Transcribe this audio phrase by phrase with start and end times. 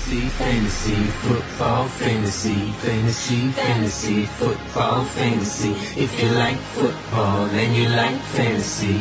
[0.00, 5.72] Fantasy, fantasy, football, fantasy, fantasy, fantasy, football, fantasy.
[6.02, 8.96] If you like football and you like fantasy,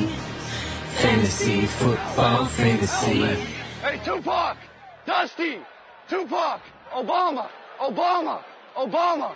[1.01, 3.23] fantasy, football, fantasy.
[3.81, 4.57] Hey, Tupac,
[5.07, 5.59] Dusty,
[6.09, 6.61] Tupac,
[6.93, 8.43] Obama, Obama,
[8.75, 9.35] Obama.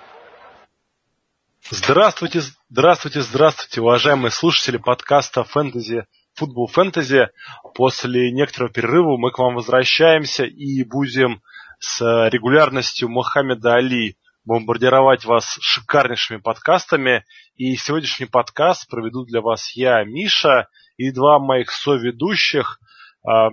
[1.72, 6.06] Здравствуйте, здравствуйте, здравствуйте, уважаемые слушатели подкаста «Фэнтези
[6.36, 7.30] футбол фэнтези.
[7.76, 11.42] После некоторого перерыва мы к вам возвращаемся и будем
[11.84, 14.16] с регулярностью Мухаммеда Али
[14.46, 17.26] бомбардировать вас шикарнейшими подкастами.
[17.56, 22.80] И сегодняшний подкаст проведу для вас я, Миша, и два моих соведущих.
[23.28, 23.50] А,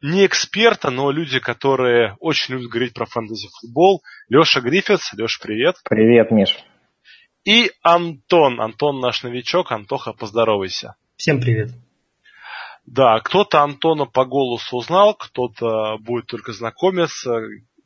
[0.00, 4.02] не эксперта, но люди, которые очень любят говорить про фэнтези-футбол.
[4.28, 5.12] Леша Гриффитс.
[5.14, 5.76] Леша, привет.
[5.88, 6.56] Привет, Миш.
[7.44, 8.60] И Антон.
[8.60, 9.72] Антон наш новичок.
[9.72, 10.94] Антоха, поздоровайся.
[11.16, 11.70] Всем привет.
[12.86, 17.40] Да, кто-то Антона по голосу узнал, кто-то будет только знакомиться.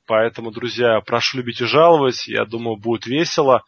[0.06, 2.26] Поэтому, друзья, прошу любить и жаловать.
[2.26, 3.62] Я думаю, будет весело.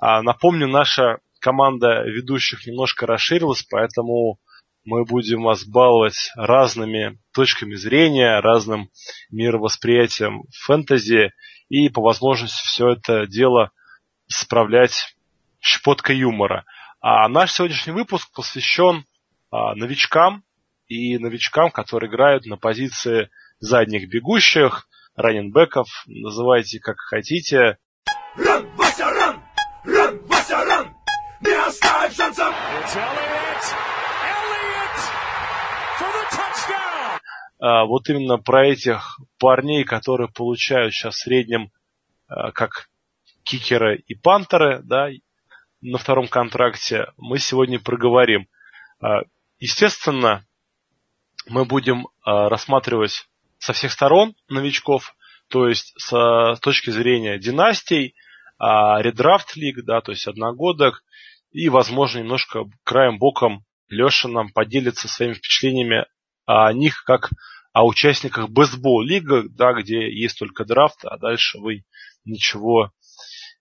[0.00, 4.38] А, напомню, наша команда ведущих немножко расширилась, поэтому
[4.84, 8.88] мы будем вас баловать разными точками зрения, разным
[9.30, 11.32] мировосприятием фэнтези
[11.68, 13.70] и по возможности все это дело
[14.28, 15.14] справлять
[15.60, 16.64] щепоткой юмора.
[17.00, 19.04] А наш сегодняшний выпуск посвящен
[19.50, 20.44] а, новичкам
[20.90, 27.78] и новичкам, которые играют на позиции задних бегущих, раненбеков, называйте как хотите.
[28.36, 29.40] Run, Вася, run!
[29.86, 30.90] Run, Вася, run!
[31.42, 32.52] Не оставь шансов!
[37.62, 41.70] А, вот именно про этих парней, которые получают сейчас в среднем
[42.26, 42.88] а, как
[43.44, 45.08] кикеры и пантеры, да,
[45.82, 48.48] на втором контракте, мы сегодня проговорим.
[49.00, 49.20] А,
[49.60, 50.44] естественно,
[51.46, 55.14] мы будем а, рассматривать со всех сторон новичков,
[55.48, 58.14] то есть с точки зрения династий,
[58.58, 61.02] редрафт лиг, да, то есть одногодок,
[61.50, 66.06] и, возможно, немножко краем боком Леша нам поделится своими впечатлениями
[66.46, 67.30] о них как
[67.72, 71.84] о участниках бейсбол лига, да, где есть только драфт, а дальше вы
[72.24, 72.92] ничего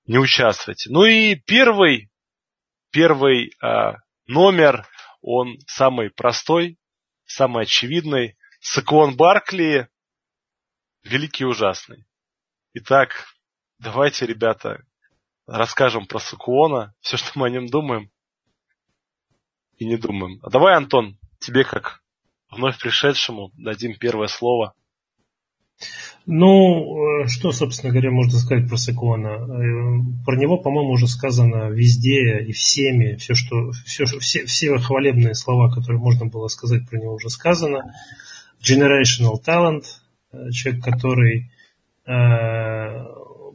[0.06, 0.92] не участвуете.
[0.92, 2.10] Ну и первый
[2.92, 3.94] Первый э,
[4.26, 4.88] номер,
[5.22, 6.78] он самый простой,
[7.30, 8.38] самый очевидный.
[8.60, 9.88] Сакуон Баркли,
[11.04, 12.06] великий и ужасный.
[12.74, 13.28] Итак,
[13.78, 14.84] давайте, ребята,
[15.48, 18.12] расскажем про Сакуона, все, что мы о нем думаем
[19.78, 20.40] и не думаем.
[20.44, 22.02] А давай, Антон, тебе как
[22.50, 24.74] вновь пришедшему дадим первое слово.
[26.32, 29.30] Ну, э, что, собственно говоря, можно сказать про Секуона?
[29.30, 33.16] Э, про него, по-моему, уже сказано везде и всеми.
[33.16, 37.96] Все, что, все, все, все хвалебные слова, которые можно было сказать про него, уже сказано.
[38.62, 39.86] Generational talent.
[40.32, 41.52] Э, человек, который
[42.06, 43.06] э,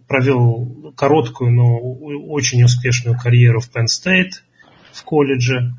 [0.08, 4.42] провел короткую, но очень успешную карьеру в Penn State,
[4.92, 5.74] в колледже.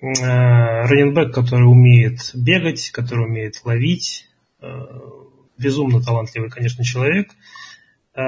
[0.00, 4.28] Э, раненбэк, который умеет бегать, который умеет ловить,
[5.58, 7.30] безумно талантливый, конечно, человек,
[8.14, 8.20] э,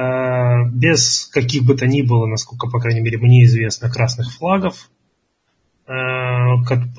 [0.72, 4.90] без каких бы то ни было, насколько, по крайней мере, мне известно, красных флагов,
[5.86, 5.92] э,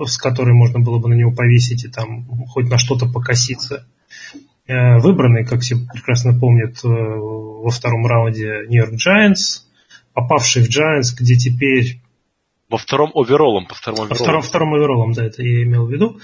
[0.06, 3.86] с которой можно было бы на него повесить и там хоть на что-то покоситься.
[4.68, 9.64] Э, выбранный, как все прекрасно помнят, во втором раунде Нью-Йорк Giants,
[10.14, 12.02] попавший в Giants, где теперь
[12.70, 14.20] во втором оверолом, по второму оверолом.
[14.20, 16.20] Во втором, втором оверолом, да, это я имел в виду.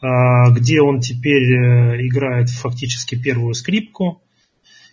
[0.00, 4.22] А, где он теперь э, играет фактически первую скрипку.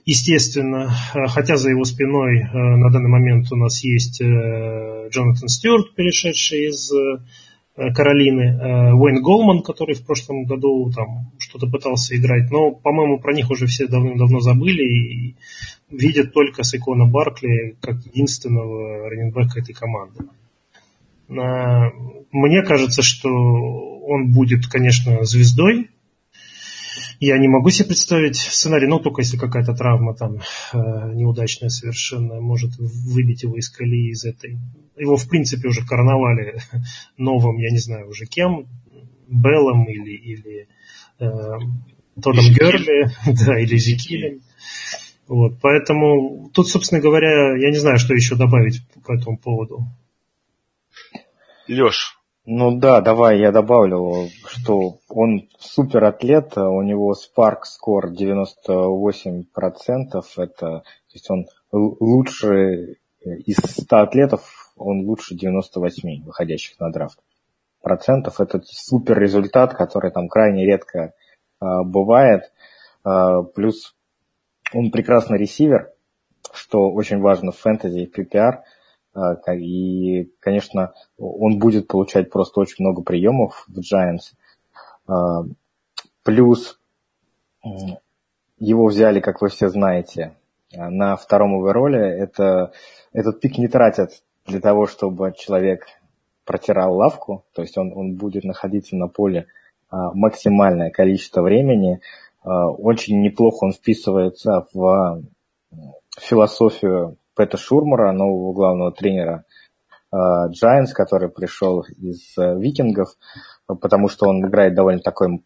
[0.03, 5.93] Естественно, э, хотя за его спиной э, на данный момент у нас есть Джонатан Стюарт,
[5.93, 6.91] перешедший из
[7.75, 13.51] Каролины, Уэйн Голман, который в прошлом году там что-то пытался играть, но, по-моему, про них
[13.51, 15.35] уже все давно-давно забыли и
[15.91, 20.23] видят только Сайкона Баркли как единственного раненбека этой команды.
[21.27, 25.89] Мне кажется, что он будет, конечно, звездой.
[27.19, 30.37] Я не могу себе представить сценарий, ну, только если какая-то травма там
[30.73, 30.77] э,
[31.13, 34.59] неудачная совершенно может выбить его из колеи из этой.
[34.97, 36.59] Его, в принципе, уже короновали
[37.17, 38.67] новым, я не знаю уже кем,
[39.27, 40.67] Беллом или, или
[41.19, 41.27] э,
[42.21, 43.09] Тодом Герли,
[43.45, 44.41] да, или Зикилем.
[45.27, 49.87] Вот, поэтому тут, собственно говоря, я не знаю, что еще добавить по этому поводу.
[51.67, 52.14] Леш,
[52.45, 60.57] ну да, давай я добавлю, что он супер атлет, у него Spark Score 98%, это,
[60.57, 60.83] то
[61.13, 67.19] есть он лучше из 100 атлетов, он лучше 98 выходящих на драфт
[67.81, 68.41] процентов.
[68.41, 71.13] Это супер результат, который там крайне редко
[71.61, 72.51] э, бывает.
[73.05, 73.95] Э, плюс
[74.73, 75.91] он прекрасный ресивер,
[76.53, 78.61] что очень важно в фэнтези и PPR.
[79.53, 84.33] И, конечно, он будет получать просто очень много приемов в Giants.
[86.23, 86.79] Плюс
[88.59, 90.35] его взяли, как вы все знаете,
[90.73, 92.01] на втором овероле.
[92.01, 92.73] Это,
[93.13, 95.85] этот пик не тратят для того, чтобы человек
[96.45, 99.47] протирал лавку, то есть он, он будет находиться на поле
[99.89, 102.01] а, максимальное количество времени.
[102.43, 105.23] А, очень неплохо он вписывается в
[106.19, 109.45] философию Пэта Шурмара, нового главного тренера
[110.13, 113.09] Giants, который пришел из э, Викингов,
[113.67, 115.43] потому что он играет довольно такой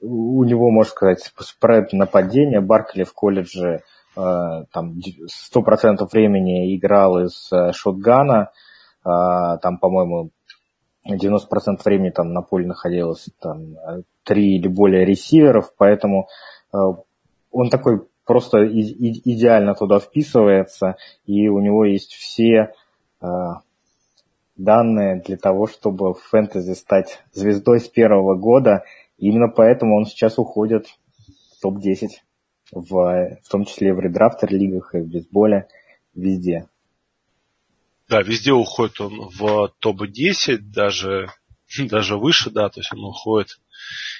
[0.00, 2.60] у него, можно сказать, спред нападения.
[2.60, 3.82] Баркли в колледже
[4.16, 4.20] э,
[4.72, 4.94] там
[5.54, 8.50] 100% времени играл из э, шотгана,
[9.04, 9.08] э,
[9.62, 10.30] там, по-моему,
[11.08, 13.76] 90% времени там на поле находилось там
[14.24, 16.28] три или более ресиверов, поэтому
[16.72, 22.74] он такой просто идеально туда вписывается, и у него есть все
[24.56, 28.84] данные для того, чтобы в фэнтези стать звездой с первого года–
[29.18, 32.08] именно поэтому он сейчас уходит в топ-10,
[32.72, 32.90] в,
[33.42, 35.68] в том числе в редрафтер лигах и в бейсболе,
[36.14, 36.68] везде.
[38.08, 41.30] Да, везде уходит он в топ-10, даже,
[41.78, 43.60] даже выше, да, то есть он уходит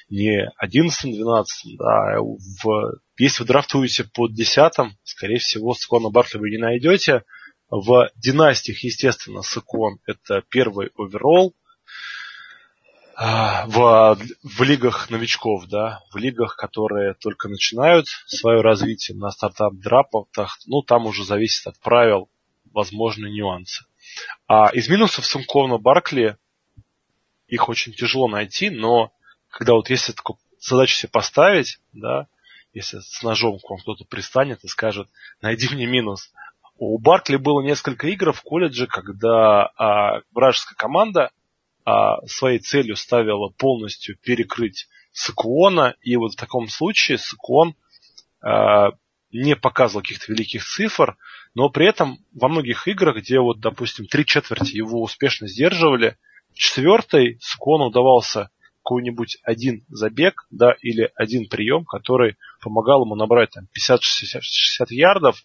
[0.08, 1.44] не 11-12,
[1.78, 4.72] да, а в, если вы драфтуете под 10,
[5.04, 7.22] скорее всего, Сакона Баркли вы не найдете.
[7.70, 11.54] В династиях, естественно, Сакон это первый оверолл,
[13.16, 20.58] а, в, в лигах новичков, да, в лигах, которые только начинают свое развитие на стартап-драпах,
[20.66, 22.28] ну, там уже зависит от правил,
[22.72, 23.84] возможны нюансы.
[24.48, 26.36] А из минусов Сумковна Баркли
[27.46, 29.12] их очень тяжело найти, но
[29.48, 32.26] когда вот если такую задачу себе поставить, да,
[32.74, 35.08] если с ножом к вам кто-то пристанет и скажет,
[35.40, 36.32] найди мне минус.
[36.76, 41.30] У Баркли было несколько игр в колледже, когда а, вражеская команда
[41.84, 47.76] а, своей целью ставила полностью перекрыть Сакуона, и вот в таком случае Сакуон
[48.42, 48.90] а,
[49.30, 51.16] не показывал каких-то великих цифр,
[51.54, 56.16] но при этом во многих играх, где вот, допустим, три четверти его успешно сдерживали,
[56.52, 58.50] в четвертой Сакуону удавался
[58.84, 65.42] какой-нибудь один забег, да, или один прием, который помогал ему набрать там 50-60 ярдов.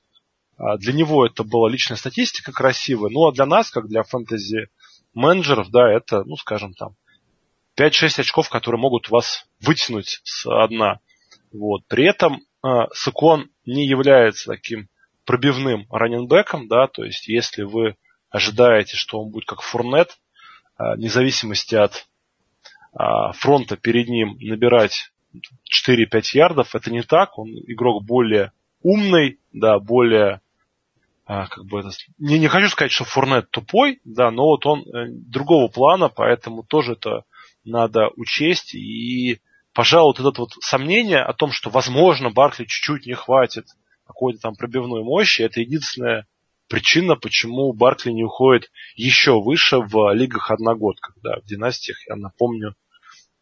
[0.57, 4.67] А для него это была личная статистика красивая, ну а для нас, как для фэнтези
[5.13, 6.95] менеджеров, да, это, ну, скажем, там,
[7.79, 10.99] 5-6 очков, которые могут вас вытянуть с одна.
[11.53, 11.83] Вот.
[11.87, 14.89] При этом э, Сакон не является таким
[15.25, 17.95] пробивным раненбеком, да, то есть если вы
[18.29, 20.17] ожидаете, что он будет как Фурнет,
[20.77, 22.05] э, вне зависимости от
[23.33, 25.11] фронта перед ним набирать
[25.87, 28.51] 4-5 ярдов, это не так, он игрок более
[28.81, 30.41] умный, да, более
[31.25, 34.81] а, как бы это, не, не хочу сказать, что Фурнет тупой, да, но вот он
[34.81, 37.23] э, другого плана, поэтому тоже это
[37.63, 38.73] надо учесть.
[38.73, 39.39] И,
[39.73, 43.65] пожалуй, вот это вот сомнение о том, что, возможно, Баркли чуть-чуть не хватит
[44.07, 46.25] какой-то там пробивной мощи, это единственная
[46.67, 52.73] причина, почему Баркли не уходит еще выше в лигах одногодках, да, в династиях, я напомню,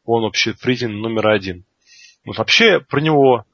[0.07, 1.63] он вообще признан номер один.
[2.25, 3.45] Вот вообще про него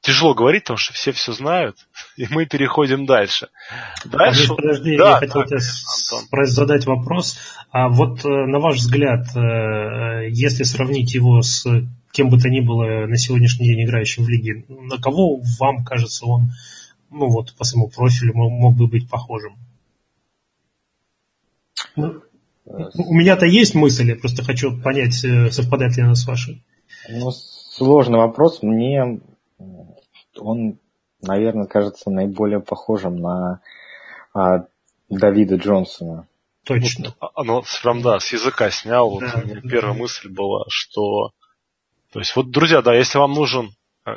[0.00, 1.76] тяжело говорить, потому что все все знают,
[2.16, 3.48] и мы переходим дальше.
[4.04, 4.54] Дальше.
[4.54, 5.58] Подожди, да, я хотел тебе
[6.12, 6.46] Антон.
[6.46, 7.38] задать вопрос.
[7.70, 11.66] А вот э, на ваш взгляд, э, если сравнить его с
[12.12, 16.26] кем бы то ни было на сегодняшний день играющим в лиге, на кого вам кажется
[16.26, 16.50] он,
[17.10, 19.56] ну вот по своему профилю мог бы быть похожим?
[21.96, 22.22] Ну,
[22.94, 26.62] у меня-то есть мысль, я просто хочу понять, э, совпадает ли она с вашей.
[27.08, 28.62] Ну, сложный вопрос.
[28.62, 29.20] Мне
[30.36, 30.78] он,
[31.22, 33.60] наверное, кажется наиболее похожим на
[34.34, 34.66] а,
[35.08, 36.28] Давида Джонсона.
[36.64, 37.14] Точно.
[37.20, 39.10] Вот, оно прям, да, с языка снял.
[39.10, 39.68] Вот да, у меня да.
[39.68, 41.32] первая мысль была, что...
[42.12, 43.74] То есть, вот, друзья, да, если вам нужен
[44.06, 44.10] э,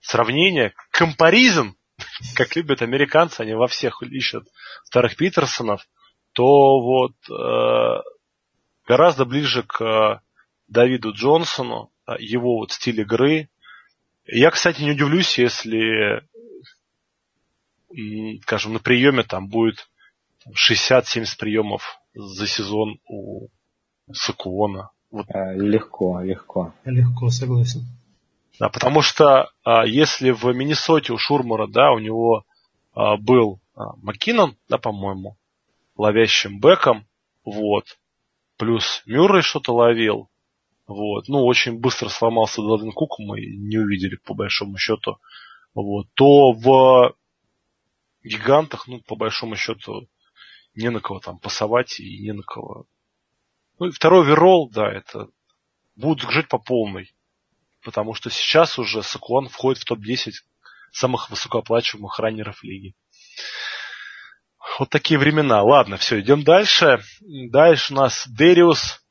[0.00, 1.76] сравнение, компаризм,
[2.34, 4.48] как любят американцы, они во всех ищут
[4.84, 5.86] старых Питерсонов,
[6.36, 8.02] то вот э,
[8.86, 10.20] гораздо ближе к э,
[10.68, 13.48] Давиду Джонсону, э, его вот стиль игры,
[14.26, 16.22] я, кстати, не удивлюсь, если,
[18.42, 19.88] скажем, на приеме там будет
[20.46, 23.48] 60-70 приемов за сезон у
[24.12, 24.90] Сакуона.
[25.10, 25.26] Вот.
[25.30, 26.74] А, легко, легко.
[26.84, 27.86] Легко, согласен.
[28.60, 32.44] Да, потому что а, если в Миннесоте у Шурмара, да, у него
[32.94, 35.36] был Маккинон, да, по-моему,
[35.96, 37.06] ловящим бэком,
[37.44, 37.98] вот,
[38.56, 40.30] плюс Мюррей что-то ловил,
[40.86, 41.28] вот.
[41.28, 45.18] Ну, очень быстро сломался Далвин Кук, мы не увидели, по большому счету,
[45.74, 47.14] вот, то в
[48.22, 50.08] гигантах, ну, по большому счету,
[50.74, 52.86] не на кого там пасовать и не на кого.
[53.78, 55.28] Ну и второй оверолл, да, это
[55.96, 57.12] будут жить по полной.
[57.82, 60.32] Потому что сейчас уже Сакуан входит в топ-10
[60.92, 62.94] самых высокооплачиваемых раннеров лиги.
[64.78, 65.62] Вот такие времена.
[65.62, 67.00] Ладно, все, идем дальше.
[67.20, 69.02] Дальше у нас Дериус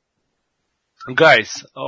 [1.08, 1.66] Гайс.
[1.76, 1.80] А,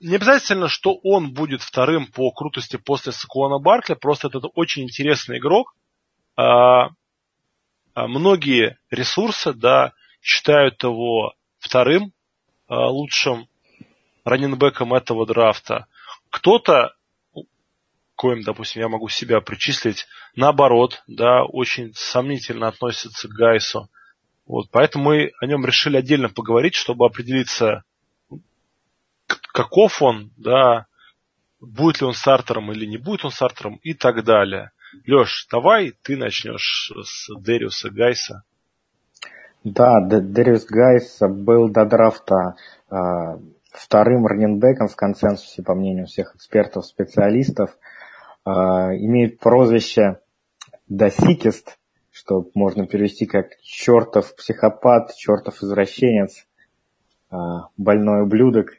[0.00, 5.38] не обязательно, что он будет вторым по крутости после Сакуана Баркли, просто это очень интересный
[5.38, 5.74] игрок.
[6.36, 6.90] А,
[7.94, 12.12] а, многие ресурсы, да, считают его вторым
[12.68, 13.48] лучшим
[14.24, 15.86] раненбеком этого драфта.
[16.30, 16.95] Кто-то
[18.16, 23.88] коим, допустим, я могу себя причислить, наоборот, да, очень сомнительно относится к Гайсу.
[24.46, 27.82] Вот, поэтому мы о нем решили отдельно поговорить, чтобы определиться,
[29.52, 30.86] каков он, да,
[31.60, 34.70] будет ли он стартером или не будет он стартером и так далее.
[35.06, 38.44] Леш, давай ты начнешь с Дериуса Гайса.
[39.64, 42.54] Да, Дериус Гайс был до драфта
[42.88, 42.94] э,
[43.72, 47.76] вторым раннинбеком в консенсусе, по мнению всех экспертов, специалистов.
[48.46, 50.20] Имеет прозвище
[50.88, 51.78] Досикист,
[52.12, 56.46] что можно перевести как чертов психопат, чертов извращенец,
[57.28, 58.74] а, больной ублюдок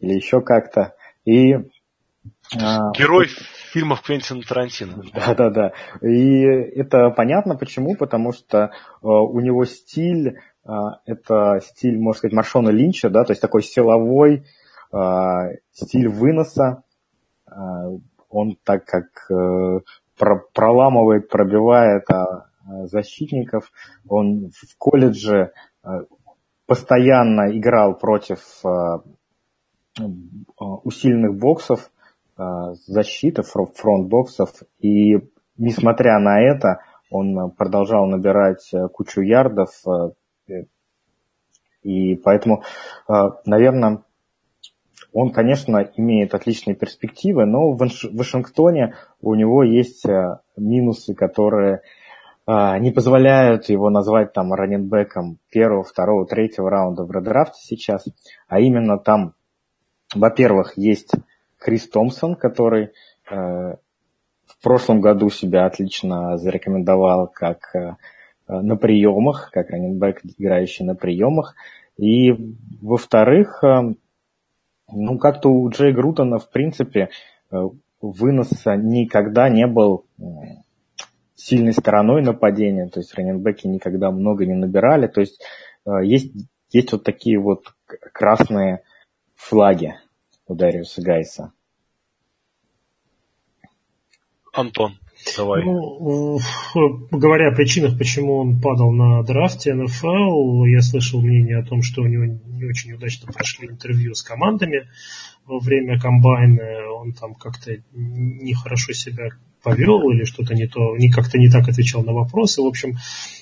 [0.00, 0.94] или еще как-то.
[1.24, 1.54] И
[2.56, 3.28] а, Герой
[3.72, 5.02] фильмов Квентина Тарантино.
[5.14, 5.72] Да-да-да.
[6.00, 10.38] И это понятно почему, потому что у него стиль,
[11.06, 14.46] это стиль, можно сказать, Маршона Линча, да, то есть такой силовой
[15.72, 16.84] стиль выноса,
[18.34, 19.80] он так как э,
[20.18, 23.70] про, проламывает, пробивает а, а, защитников.
[24.08, 26.02] Он в колледже а,
[26.66, 29.02] постоянно играл против а,
[30.82, 31.90] усиленных боксов,
[32.36, 34.50] защиты, фронт-боксов.
[34.80, 35.20] И
[35.56, 39.70] несмотря на это, он продолжал набирать э, кучу ярдов.
[39.86, 40.64] Э,
[41.84, 42.64] и поэтому,
[43.46, 44.02] наверное,
[45.14, 51.82] он, конечно, имеет отличные перспективы, но в Вашингтоне у него есть э, минусы, которые
[52.48, 58.04] э, не позволяют его назвать там раненбеком первого, второго, третьего раунда в редрафте сейчас,
[58.48, 59.34] а именно там,
[60.16, 61.12] во-первых, есть
[61.58, 62.90] Крис Томпсон, который
[63.30, 67.72] э, в прошлом году себя отлично зарекомендовал как
[68.48, 71.54] на приемах, как раненбек, играющий на приемах.
[71.96, 72.32] И,
[72.82, 73.62] во-вторых,
[74.94, 77.10] ну, как-то у Джей Грутона, в принципе,
[77.50, 77.56] э,
[78.00, 80.06] выноса никогда не был
[81.34, 85.42] сильной стороной нападения, то есть раненбеки никогда много не набирали, то есть
[85.86, 86.32] э, есть,
[86.70, 87.74] есть вот такие вот
[88.12, 88.82] красные
[89.34, 89.96] флаги
[90.46, 91.52] у Дариуса Гайса.
[94.52, 94.98] Антон.
[95.36, 95.64] Давай.
[95.64, 96.38] Ну,
[97.10, 102.02] говоря о причинах, почему он падал на драфте НФЛ, я слышал мнение о том, что
[102.02, 104.88] у него не очень удачно прошли интервью с командами
[105.46, 106.90] во время комбайна.
[106.92, 109.30] Он там как-то нехорошо себя
[109.62, 112.60] повел или что-то не то, не как-то не так отвечал на вопросы.
[112.60, 112.96] В общем,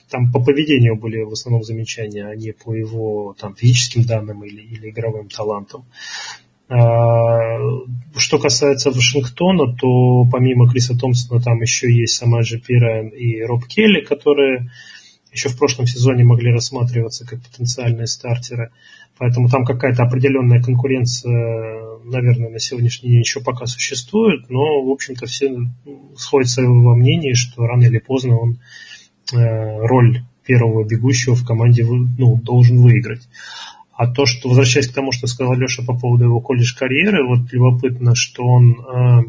[0.08, 4.62] там по поведению были в основном замечания, а не по его там физическим данным или,
[4.62, 5.84] или игровым талантам.
[6.68, 7.58] А,
[8.16, 14.04] что касается Вашингтона, то помимо Криса Томпсона там еще есть Самаджи Пирайн и Роб Келли,
[14.04, 14.70] которые
[15.32, 18.70] еще в прошлом сезоне могли рассматриваться как потенциальные стартеры.
[19.18, 25.26] Поэтому там какая-то определенная конкуренция, наверное, на сегодняшний день еще пока существует, но, в общем-то,
[25.26, 25.54] все
[26.16, 28.58] сходятся во мнении, что рано или поздно он
[29.32, 29.36] э,
[29.86, 33.28] роль первого бегущего в команде ну, должен выиграть.
[34.02, 38.16] А то, что, возвращаясь к тому, что сказал Леша по поводу его колледж-карьеры, вот любопытно,
[38.16, 39.22] что он э,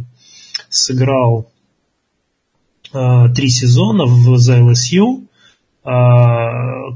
[0.67, 1.51] сыграл
[2.91, 5.87] э, три сезона в за ЛСЮ, э,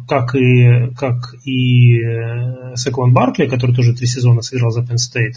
[0.08, 5.36] как и, как и э, Секван Баркли, который тоже три сезона сыграл за Penn State.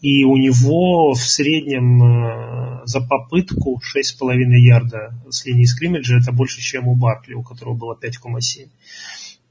[0.00, 6.60] И у него в среднем э, за попытку 6,5 ярда с линии скриммиджа, это больше,
[6.60, 8.70] чем у Баркли, у которого было 5,7.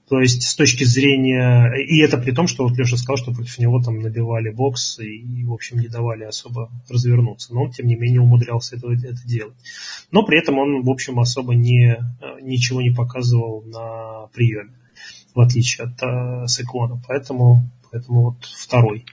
[0.08, 1.72] То есть с точки зрения...
[1.88, 5.44] И это при том, что вот Леша сказал, что против него там набивали бокс и,
[5.44, 7.54] в общем, не давали особо развернуться.
[7.54, 9.56] Но он, тем не менее, умудрялся это, это делать.
[10.12, 11.98] Но при этом он, в общем, особо не,
[12.42, 14.78] ничего не показывал на приеме,
[15.34, 17.02] в отличие от э, Секлона.
[17.08, 19.06] Поэтому, поэтому вот второй.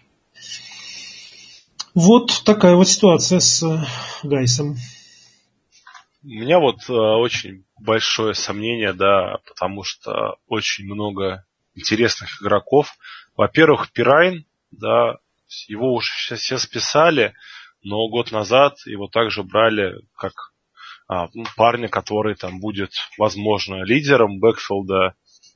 [1.94, 3.78] Вот такая вот ситуация с э,
[4.22, 4.76] Гайсом.
[6.22, 12.94] Меня вот э, очень большое сомнение, да, потому что очень много интересных игроков.
[13.36, 15.16] Во-первых, Пирайн, да,
[15.68, 17.34] его уже все, все списали,
[17.82, 20.32] но год назад его также брали как
[21.08, 25.14] а, ну, парня, который там будет, возможно, лидером бэкфилда,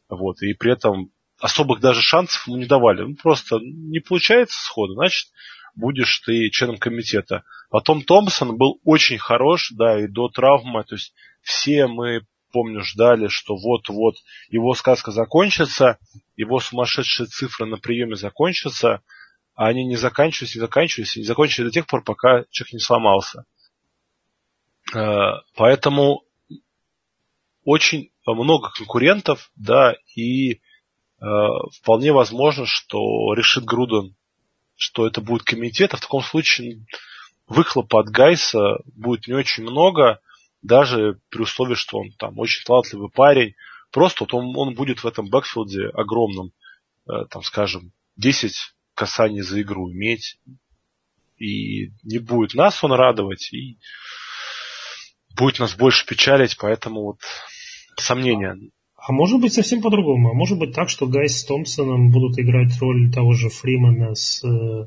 [0.09, 3.03] вот, и при этом особых даже шансов ему не давали.
[3.03, 5.29] Ну, просто не получается сходу, значит,
[5.75, 7.45] будешь ты членом комитета.
[7.71, 11.15] Потом Томпсон был очень хорош, да, и до травмы, то есть
[11.47, 14.17] все мы, помню, ждали, что вот-вот
[14.49, 15.99] его сказка закончится,
[16.35, 19.01] его сумасшедшие цифры на приеме закончатся,
[19.55, 23.45] а они не заканчивались, не заканчивались, не закончились до тех пор, пока человек не сломался.
[24.93, 26.25] Э, поэтому
[27.65, 30.59] очень много конкурентов, да, и э,
[31.81, 32.99] вполне возможно, что
[33.35, 34.17] решит Груден,
[34.75, 36.85] что это будет комитет, а в таком случае
[37.47, 40.21] выхлопа от Гайса будет не очень много,
[40.67, 43.55] даже при условии, что он там очень талантливый парень.
[43.91, 46.53] Просто вот он, он будет в этом бэкфилде огромном,
[47.09, 48.53] э, там, скажем, 10
[48.95, 50.39] касаний за игру иметь.
[51.39, 53.79] И не будет нас он радовать, и
[55.37, 57.21] будет нас больше печалить, поэтому вот
[57.99, 58.59] сомнения.
[58.97, 60.31] А может быть совсем по-другому.
[60.31, 64.43] А может быть так, что Гай с Томпсоном будут играть роль того же Фримана с
[64.43, 64.87] э,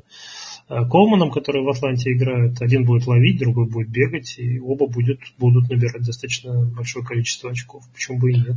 [0.90, 2.62] Колманом, который в Атланте играют.
[2.62, 7.82] Один будет ловить, другой будет бегать, и оба будет, будут набирать достаточно большое количество очков.
[7.92, 8.56] Почему бы и нет?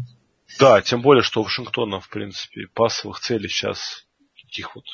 [0.60, 4.06] Да, тем более, что у Вашингтона, в принципе, пассовых целей сейчас
[4.40, 4.86] таких вот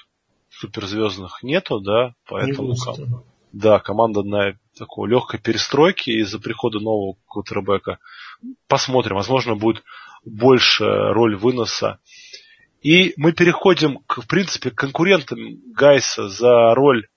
[0.49, 2.69] суперзвездных нету, да, поэтому...
[2.71, 2.75] Не
[3.51, 7.97] да, команда на такой легкой перестройке из-за прихода нового квотербека.
[8.67, 9.83] Посмотрим, возможно, будет
[10.23, 11.99] больше роль выноса.
[12.81, 15.37] И мы переходим, к, в принципе, к конкурентам
[15.73, 17.07] Гайса за роль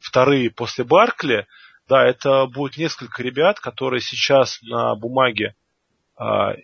[0.00, 1.46] вторые после Баркли.
[1.88, 5.54] Да, это будет несколько ребят, которые сейчас на бумаге
[6.16, 6.54] а,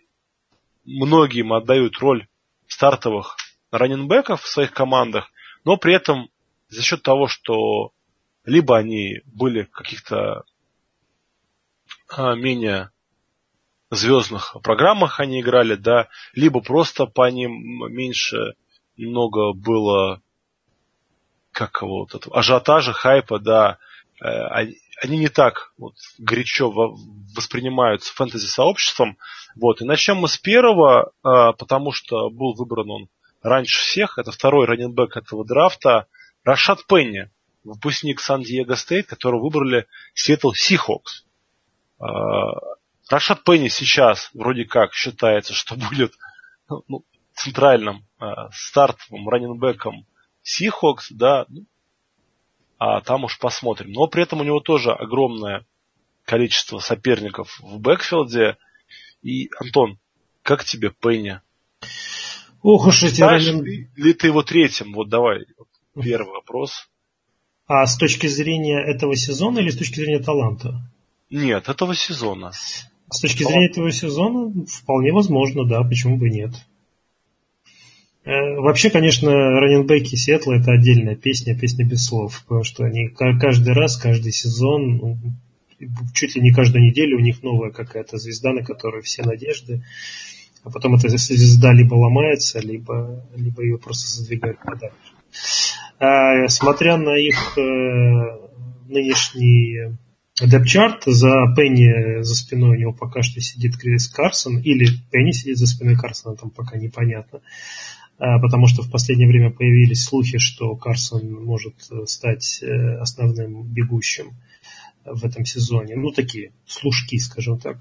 [0.85, 2.27] многим отдают роль
[2.67, 3.37] стартовых
[3.71, 5.31] раненбеков в своих командах,
[5.65, 6.29] но при этом
[6.69, 7.93] за счет того, что
[8.45, 10.45] либо они были каких-то
[12.09, 12.91] а, менее
[13.97, 17.53] звездных программах они играли, да, либо просто по ним
[17.93, 18.55] меньше
[18.97, 20.21] много было
[21.53, 23.79] как вот этого, ажиотажа, хайпа, да,
[24.23, 26.71] э, они, не так вот горячо
[27.37, 29.19] воспринимаются фэнтези-сообществом.
[29.57, 29.81] Вот.
[29.81, 33.09] И начнем мы с первого, а, потому что был выбран он
[33.43, 34.19] раньше всех.
[34.19, 36.07] Это второй раненбэк этого драфта.
[36.45, 37.31] Рашад Пенни
[37.65, 41.25] выпускник Сан-Диего Стейт, которого выбрали Сиэтл Сихокс.
[43.13, 46.15] Рашад Пенни сейчас вроде как считается, что будет
[46.89, 50.07] ну, центральным а, стартовым раннинбеком
[50.43, 51.67] Сихокс, да, ну,
[52.79, 53.93] а там уж посмотрим.
[53.93, 55.67] Но при этом у него тоже огромное
[56.25, 58.57] количество соперников в бэкфилде.
[59.21, 59.99] И, Антон,
[60.43, 61.43] как тебе Пенни?
[62.63, 63.63] Ох уж эти ранен...
[63.63, 64.95] ли ты его третьим?
[64.95, 65.45] Вот давай,
[66.03, 66.89] первый вопрос.
[67.67, 70.81] А с точки зрения этого сезона или с точки зрения таланта?
[71.29, 72.53] Нет, этого сезона.
[73.13, 76.53] С точки зрения этого сезона вполне возможно, да, почему бы нет.
[78.25, 83.75] Э, вообще, конечно, раненбеки Сетла это отдельная песня, песня без слов, потому что они каждый
[83.75, 85.19] раз, каждый сезон, ну,
[86.15, 89.83] чуть ли не каждую неделю у них новая какая-то звезда, на которую все надежды,
[90.63, 94.97] а потом эта звезда либо ломается, либо, либо ее просто задвигают подальше.
[95.99, 97.61] А, смотря на их э,
[98.89, 99.97] нынешний
[100.41, 105.59] депчарт, за Пенни за спиной у него пока что сидит Крис Карсон, или Пенни сидит
[105.59, 107.41] за спиной Карсона, там пока непонятно.
[108.19, 111.75] А, потому что в последнее время появились слухи, что Карсон может
[112.07, 114.33] стать э, основным бегущим
[115.05, 115.97] в этом сезоне.
[115.97, 117.79] Ну, такие служки, скажем так.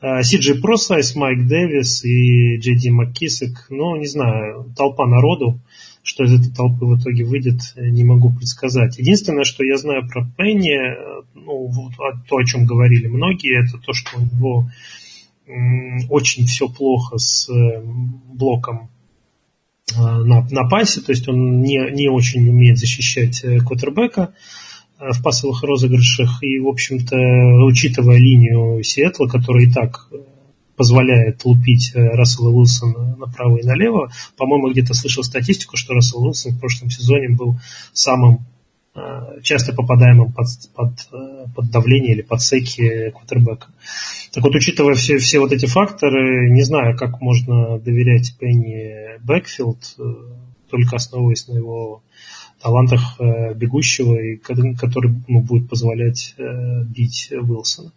[0.00, 3.66] А, Си Джей Просайс, Майк Дэвис и Джей Ди Маккисек.
[3.70, 5.60] Ну, не знаю, толпа народу.
[6.02, 8.98] Что из этой толпы в итоге выйдет, не могу предсказать.
[8.98, 10.78] Единственное, что я знаю про Пенни,
[11.34, 11.70] ну,
[12.28, 14.70] то, о чем говорили многие, это то, что у него
[16.08, 17.82] очень все плохо с э,
[18.32, 18.90] блоком
[19.96, 24.34] э, на, на пасе, то есть он не, не очень умеет защищать э, квотербека
[24.98, 26.42] в пасовых розыгрышах.
[26.42, 27.16] И, в общем-то,
[27.66, 30.10] учитывая линию Сиэтла, которая и так
[30.80, 34.10] позволяет лупить э, Рассела Уилсона направо и налево.
[34.38, 37.60] По-моему, где-то слышал статистику, что Рассел Уилсон в прошлом сезоне был
[37.92, 38.46] самым
[38.94, 43.66] э, часто попадаемым под, под, э, под давление или под секи квотербека.
[44.32, 49.98] Так вот, учитывая все, все вот эти факторы, не знаю, как можно доверять Пенни Бэкфилд,
[50.70, 52.02] только основываясь на его
[52.62, 53.20] талантах
[53.54, 56.34] бегущего, и который ну, будет позволять
[56.86, 57.92] бить Уилсона.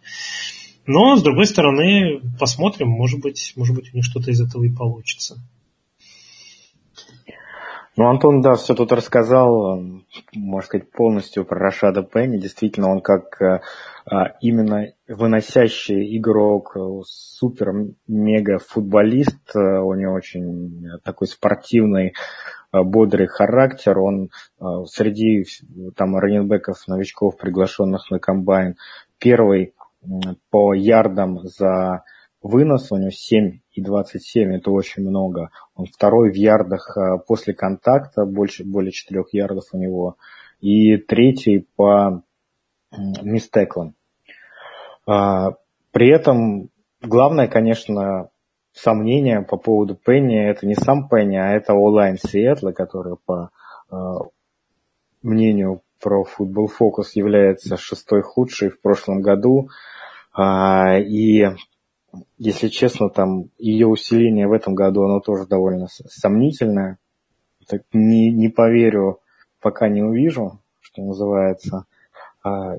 [0.86, 4.74] Но, с другой стороны, посмотрим, может быть, может быть у них что-то из этого и
[4.74, 5.36] получится.
[7.96, 9.80] Ну, Антон, да, все тут рассказал,
[10.34, 12.38] можно сказать, полностью про Рашада Пенни.
[12.38, 13.60] Действительно, он как э,
[14.04, 19.54] а, именно выносящий игрок, супер-мега-футболист.
[19.54, 22.14] Э, у него очень такой спортивный,
[22.72, 23.96] э, бодрый характер.
[24.00, 24.30] Он
[24.86, 25.44] среди
[25.94, 28.74] там раненбеков, новичков, приглашенных на комбайн,
[29.20, 29.72] первый
[30.50, 32.04] по ярдам за
[32.42, 35.50] вынос, у него 7 и 27, это очень много.
[35.74, 40.16] Он второй в ярдах а, после контакта, больше, более 4 ярдов у него.
[40.60, 42.22] И третий по
[43.22, 43.94] мистеклам.
[45.04, 46.70] При этом
[47.02, 48.30] главное, конечно,
[48.72, 53.50] сомнение по поводу Пенни, это не сам Пенни, а это онлайн Сиэтла, который по
[53.90, 54.18] а,
[55.22, 59.68] мнению про Football Focus является шестой худший в прошлом году.
[60.38, 61.46] И
[62.38, 66.98] если честно, там ее усиление в этом году, оно тоже довольно сомнительное.
[67.66, 69.20] Так не, не поверю,
[69.60, 71.86] пока не увижу, что называется.
[72.42, 72.76] А,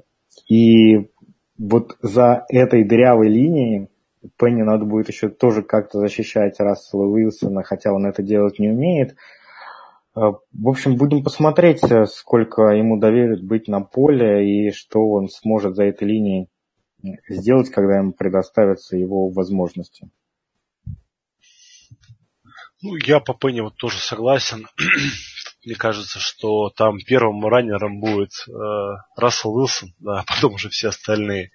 [0.47, 1.09] и
[1.57, 3.89] вот за этой дырявой линией
[4.37, 9.15] Пенни надо будет еще тоже как-то защищать Рассела Уилсона, хотя он это делать не умеет.
[10.15, 15.75] А, в общем, будем посмотреть, сколько ему доверят быть на поле и что он сможет
[15.75, 16.49] за этой линией
[17.27, 20.09] сделать, когда ему предоставятся его возможности.
[22.81, 24.67] Ну, я по Пенни вот тоже согласен.
[25.65, 28.51] Мне кажется, что там первым раннером будет э,
[29.17, 31.49] Рассел Уилсон, да, а потом уже все остальные.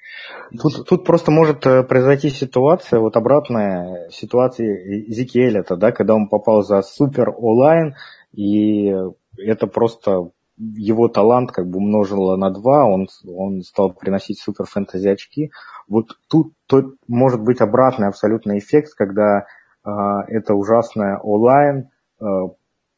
[0.60, 6.64] Тут, тут просто может э, произойти ситуация, вот обратная ситуация Зикиэля, да, когда он попал
[6.64, 7.94] за супер онлайн,
[8.32, 8.94] и
[9.38, 15.08] это просто его талант как бы умножило на два, он, он стал приносить супер фэнтези
[15.08, 15.50] очки.
[15.88, 19.46] Вот тут, тут может быть обратный абсолютный эффект, когда
[19.84, 19.90] э,
[20.28, 21.88] это ужасная онлайн
[22.20, 22.24] э,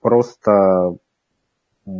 [0.00, 0.96] просто
[1.86, 1.90] э,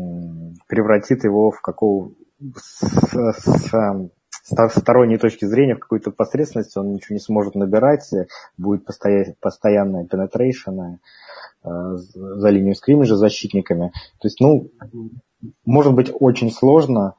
[0.66, 2.10] превратит его в какого
[2.56, 4.10] с, с, с
[4.42, 8.08] сторонней точки зрения в какую-то посредственность, он ничего не сможет набирать,
[8.56, 10.98] будет постоя- постоянная penetration
[11.64, 13.92] э, за линию скриммиджа защитниками.
[14.20, 14.70] То есть, ну,
[15.64, 17.14] может быть очень сложно,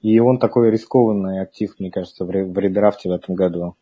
[0.00, 3.76] и он такой рискованный актив, мне кажется, в редрафте в этом году.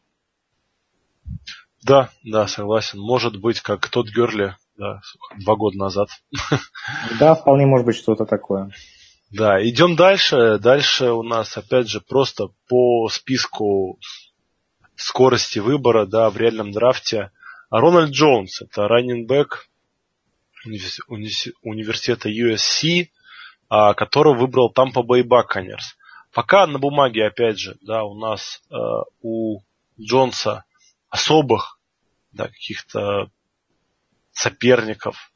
[1.85, 3.01] Да, да, согласен.
[3.01, 5.01] Может быть, как тот Герли, да,
[5.45, 6.09] два года назад.
[7.21, 8.71] Да, вполне может быть что-то такое.
[9.31, 10.59] Да, идем дальше.
[10.59, 13.99] Дальше у нас, опять же, просто по списку
[14.95, 17.33] скорости выбора, да, в реальном драфте.
[17.71, 19.69] Рональд Джонс, это раннинг
[20.65, 23.09] университета USC,
[23.69, 25.97] а, которого выбрал Tampa Bay Buccaneers.
[26.33, 28.75] Пока на бумаге, опять же, да, у нас э,
[29.23, 29.63] у
[29.99, 30.65] Джонса
[31.09, 31.81] особых
[32.33, 33.31] да, каких-то
[34.33, 35.33] соперников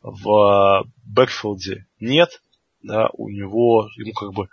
[0.00, 2.40] в бэкфилде нет,
[2.88, 4.48] да, у него, ему как бы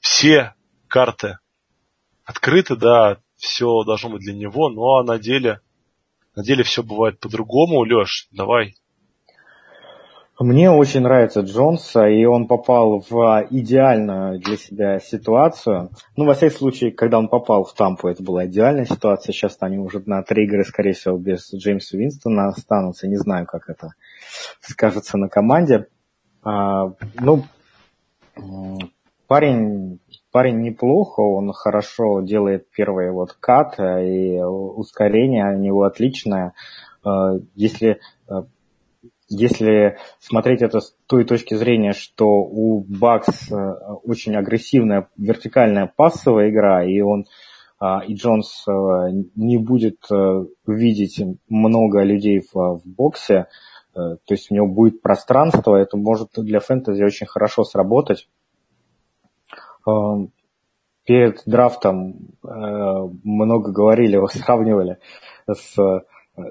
[0.00, 0.54] все
[0.88, 1.38] карты
[2.24, 5.60] открыты, да, все должно быть для него, а на деле,
[6.34, 7.84] на деле все бывает по-другому.
[7.84, 8.74] Леш, давай
[10.40, 15.90] мне очень нравится Джонса, и он попал в идеальную для себя ситуацию.
[16.16, 19.32] Ну, во всяком случае, когда он попал в Тампу, это была идеальная ситуация.
[19.32, 23.06] Сейчас они уже на три игры, скорее всего, без Джеймса Винстона останутся.
[23.06, 23.94] Не знаю, как это
[24.60, 25.86] скажется на команде.
[26.42, 27.44] А, ну,
[29.26, 36.54] парень, парень неплохо, он хорошо делает первый вот кат, и ускорение у него отличное.
[37.04, 38.46] А, если а,
[39.28, 43.56] если смотреть это с той точки зрения, что у Бакс э,
[44.04, 47.24] очень агрессивная вертикальная пассовая игра, и он
[47.80, 48.72] а, и Джонс э,
[49.34, 53.46] не будет э, видеть много людей в, в боксе,
[53.94, 58.28] то есть у него будет пространство, это может для фэнтези очень хорошо сработать.
[61.04, 64.98] Перед драфтом много говорили, его сравнивали
[65.48, 65.76] с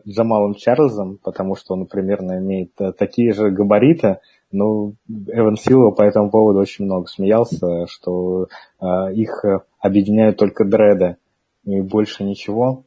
[0.07, 4.19] Джамалом Чарльзом, потому что он примерно имеет э, такие же габариты,
[4.51, 8.47] но Эван Силва по этому поводу очень много смеялся, что
[8.79, 9.43] э, их
[9.79, 11.17] объединяют только дреды
[11.65, 12.85] и больше ничего.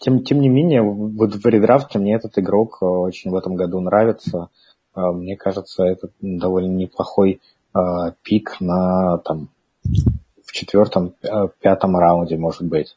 [0.00, 3.80] Тем, тем не менее, вот в редрафте мне этот игрок э, очень в этом году
[3.80, 4.48] нравится.
[4.94, 7.40] Э, мне кажется, это довольно неплохой
[7.74, 7.78] э,
[8.22, 9.48] пик на там,
[10.46, 11.14] в четвертом,
[11.60, 12.96] пятом раунде, может быть.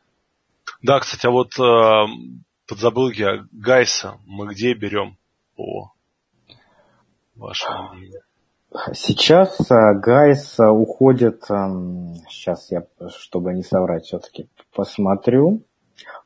[0.81, 2.05] Да, кстати, а вот э,
[2.67, 5.17] подзабыл я, Гайса мы где берем
[5.55, 5.91] по
[7.35, 8.21] вашему мнению?
[8.93, 11.43] Сейчас э, Гайс э, уходит,
[12.29, 15.63] сейчас я, чтобы не соврать, все-таки посмотрю.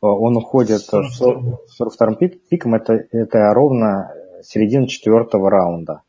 [0.02, 2.16] Он уходит с 42-м
[2.50, 4.12] пиком, это, это ровно
[4.44, 6.02] середина четвертого раунда.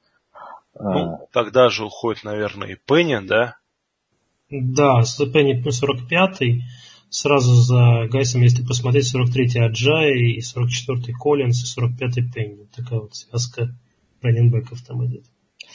[0.79, 3.57] Ну, тогда же уходит, наверное, и Пенни, да?
[4.51, 6.63] Да, Пенни 45-й.
[7.11, 12.67] Сразу за Гайсом, если посмотреть, 43-й Аджай, и 44-й Коллинс, и 45-й Пенни.
[12.75, 13.69] Такая вот связка
[14.23, 15.25] раненбеков там идет.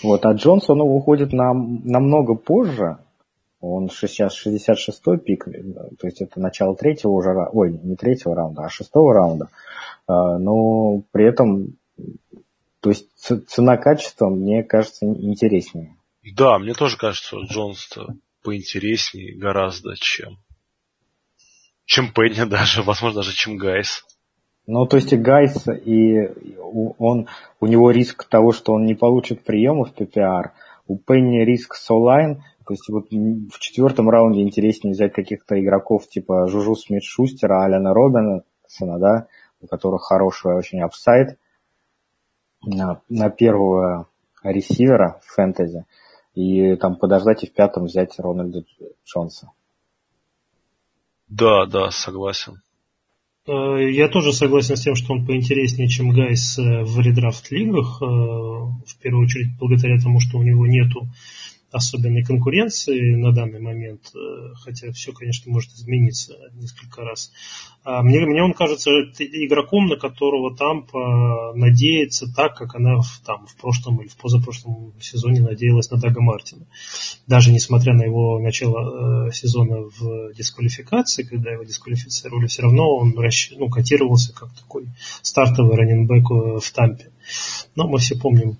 [0.01, 2.97] Вот, а Джонсон уходит на, намного позже.
[3.59, 8.69] Он сейчас 66-й пик, то есть это начало третьего уже, ой, не третьего раунда, а
[8.69, 9.49] шестого раунда.
[10.07, 11.77] А, но при этом,
[12.79, 15.95] то есть цена-качество мне кажется интереснее.
[16.35, 17.89] Да, мне тоже кажется, Джонс
[18.43, 20.37] поинтереснее гораздо, чем
[21.87, 24.05] чем Пенни даже, возможно, даже чем Гайс.
[24.67, 26.29] Ну, то есть и Гайс, и
[26.99, 27.27] он,
[27.59, 30.51] у него риск того, что он не получит приемов PPR.
[30.87, 32.43] У Пенни риск с O-line.
[32.67, 37.93] То есть вот в четвертом раунде интереснее взять каких-то игроков типа Джуджу Смит Шустера, Алена
[37.93, 39.27] Робинсона, да,
[39.61, 41.39] у которых хороший очень апсайд
[42.61, 44.09] на, на первого
[44.43, 45.85] ресивера в фэнтези.
[46.35, 48.65] И там подождать и в пятом взять Рональда
[49.05, 49.51] Джонса.
[51.29, 52.61] Да, да, согласен.
[53.47, 58.01] Э, я тоже согласен с тем, что он поинтереснее, чем Гайс э, в редрафт лигах,
[58.01, 61.07] э, в первую очередь благодаря тому, что у него нету
[61.71, 67.31] особенной конкуренции на данный момент, э, хотя все, конечно, может измениться несколько раз.
[67.83, 73.45] А мне, мне он кажется игроком, на которого Тампа надеется так, как она в, там,
[73.47, 76.65] в прошлом или в позапрошлом сезоне надеялась на Дага Мартина.
[77.27, 83.13] Даже несмотря на его начало э, сезона в дисквалификации, когда его дисквалифицировали, все равно он
[83.57, 84.87] ну, котировался как такой
[85.21, 87.11] стартовый раненбэк э, в Тампе.
[87.75, 88.57] Но мы все помним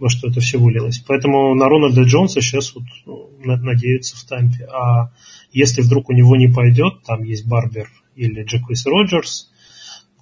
[0.00, 1.02] во что это все вылилось.
[1.06, 4.64] Поэтому на Рональда Джонса сейчас вот ну, надеются в Тампе.
[4.66, 5.12] А
[5.52, 9.50] если вдруг у него не пойдет, там есть Барбер или Джеквис Роджерс,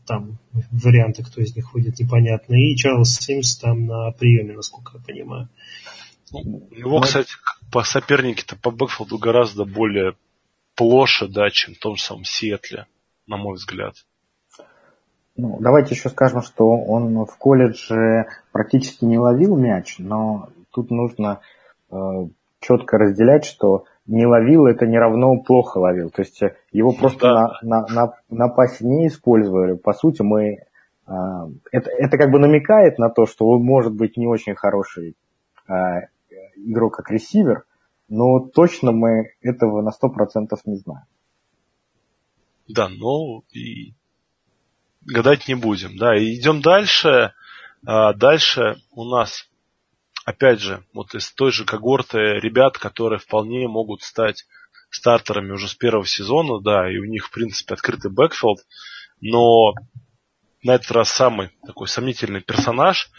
[0.07, 0.39] там
[0.71, 2.55] варианты, кто из них выйдет, непонятно.
[2.55, 5.49] И Чарльз Симс там на приеме, насколько я понимаю.
[6.33, 7.33] Ну, у него, кстати,
[7.71, 10.15] по сопернике-то по бэкфилду гораздо более
[10.75, 12.87] плоше, да, чем в том же самом Сиэтле,
[13.27, 13.95] на мой взгляд.
[15.37, 21.41] Ну, давайте еще скажем, что он в колледже практически не ловил мяч, но тут нужно
[21.91, 21.97] э,
[22.61, 26.11] четко разделять, что не ловил это не равно плохо ловил.
[26.11, 27.59] То есть его просто да.
[27.63, 29.75] на, на, на, на пасе не использовали.
[29.75, 30.59] По сути, мы
[31.07, 31.13] э,
[31.71, 35.17] это, это как бы намекает на то, что он может быть не очень хороший
[35.69, 35.73] э,
[36.57, 37.65] игрок как ресивер,
[38.09, 41.05] но точно мы этого на 100% не знаем.
[42.69, 43.95] Да, ну и
[45.05, 45.97] гадать не будем.
[45.97, 47.33] Да, и идем дальше.
[47.85, 49.49] А дальше у нас,
[50.25, 54.47] опять же, вот из той же когорты ребят, которые вполне могут стать
[54.91, 58.61] стартерами уже с первого сезона, да, и у них, в принципе, открытый бэкфилд,
[59.21, 59.73] но
[60.63, 63.11] на этот раз самый такой сомнительный персонаж,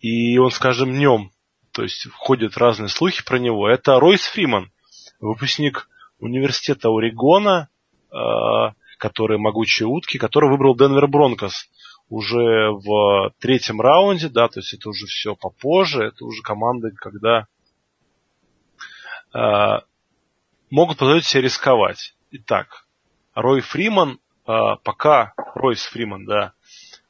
[0.00, 1.32] и он с каждым днем,
[1.72, 4.70] то есть входят разные слухи про него, это Ройс Фриман,
[5.18, 7.68] выпускник университета Орегона,
[8.10, 11.70] а, которые могучие утки, который выбрал Денвер Бронкос
[12.10, 17.46] уже в третьем раунде, да, то есть это уже все попозже, это уже команды, когда
[19.34, 19.80] э,
[20.70, 22.14] могут позволить себе рисковать.
[22.30, 22.86] Итак,
[23.34, 26.52] Рой Фриман, э, пока Ройс Фриман, да,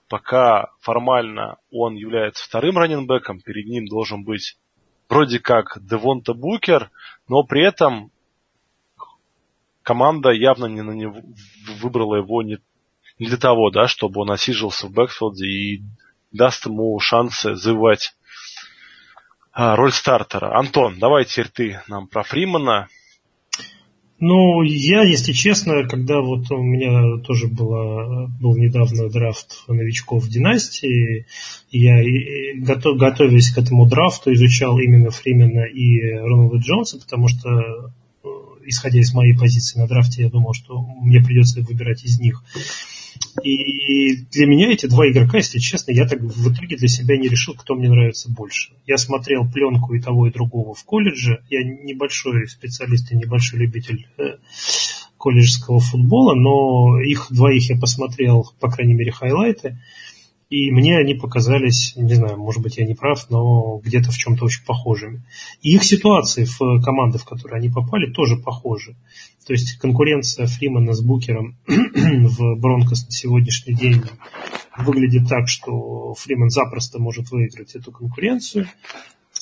[0.09, 4.59] пока формально он является вторым раненбеком, перед ним должен быть
[5.09, 6.91] вроде как Девонта Букер,
[7.29, 8.11] но при этом
[9.89, 11.17] команда явно не на него,
[11.81, 12.59] выбрала его не,
[13.19, 15.83] не для того, да, чтобы он осиживался в бэкфилде и
[16.31, 18.15] даст ему шансы завоевать
[19.51, 20.59] а, роль стартера.
[20.59, 22.89] Антон, давай теперь ты нам про Фримана.
[24.21, 30.29] Ну, я, если честно, когда вот у меня тоже было, был недавно драфт новичков в
[30.29, 31.25] династии,
[31.71, 32.03] я,
[32.61, 37.49] готов, готовясь к этому драфту, изучал именно Фримена и Рональда Джонса, потому что
[38.69, 42.43] исходя из моей позиции на драфте, я думал, что мне придется выбирать из них.
[43.43, 47.29] И для меня эти два игрока, если честно, я так в итоге для себя не
[47.29, 48.73] решил, кто мне нравится больше.
[48.87, 51.43] Я смотрел пленку и того, и другого в колледже.
[51.49, 54.39] Я небольшой специалист и небольшой любитель э,
[55.17, 59.79] колледжского футбола, но их двоих я посмотрел, по крайней мере, хайлайты.
[60.51, 64.47] И мне они показались, не знаю, может быть, я не прав, но где-то в чем-то
[64.47, 65.23] очень похожими.
[65.61, 68.97] И их ситуации в команды, в которые они попали, тоже похожи.
[69.47, 74.03] То есть конкуренция Фримана с Букером в Бронкос на сегодняшний день
[74.79, 78.69] выглядит так, что Фриман запросто может выиграть эту конкуренцию.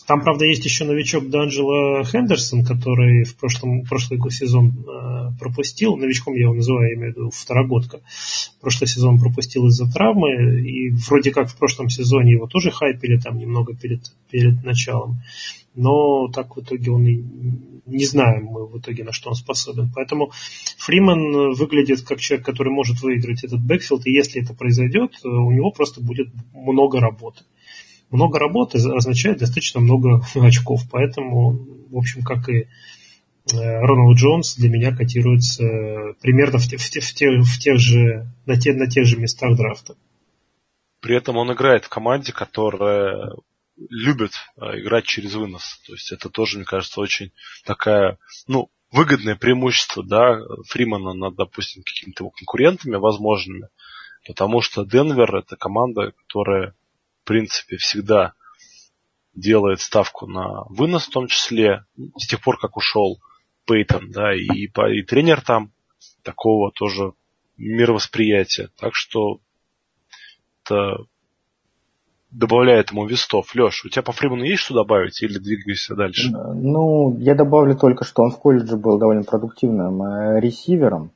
[0.06, 5.96] Там, правда, есть еще новичок Данджела Хендерсон, который в прошлом, прошлый сезон э, пропустил.
[5.96, 8.00] Новичком я его называю, я имею в виду второгодка.
[8.60, 10.60] Прошлый сезон пропустил из-за травмы.
[10.60, 15.16] И вроде как в прошлом сезоне его тоже хайпили там немного перед, перед началом.
[15.74, 17.24] Но так в итоге он и
[17.86, 19.90] не знаем мы в итоге, на что он способен.
[19.92, 20.30] Поэтому
[20.78, 25.72] Фриман выглядит как человек, который может выиграть этот бэкфилд, и если это произойдет, у него
[25.72, 27.42] просто будет много работы
[28.10, 30.82] много работы означает достаточно много очков.
[30.90, 31.58] Поэтому,
[31.90, 32.66] в общем, как и э,
[33.52, 35.64] Роналд Джонс для меня котируется
[36.20, 39.96] примерно в, в, в, в тех же, на, те, на тех же местах драфта.
[41.00, 43.32] При этом он играет в команде, которая
[43.76, 45.80] любит э, играть через вынос.
[45.86, 47.32] То есть это тоже, мне кажется, очень
[47.64, 50.38] такая, ну, выгодное преимущество, да,
[50.68, 53.68] Фримана над, допустим, какими-то его конкурентами возможными.
[54.26, 56.74] Потому что Денвер это команда, которая
[57.26, 58.32] принципе, всегда
[59.34, 61.84] делает ставку на вынос в том числе,
[62.16, 63.20] с тех пор, как ушел
[63.66, 65.72] Пейтон, да, и, и тренер там
[66.22, 67.12] такого тоже
[67.56, 68.70] мировосприятия.
[68.78, 69.40] Так что
[70.64, 71.04] это
[72.30, 73.54] добавляет ему вестов.
[73.54, 76.30] Леш, у тебя по Фриману есть что добавить или двигаешься дальше?
[76.30, 81.12] Ну, я добавлю только, что он в колледже был довольно продуктивным э, ресивером.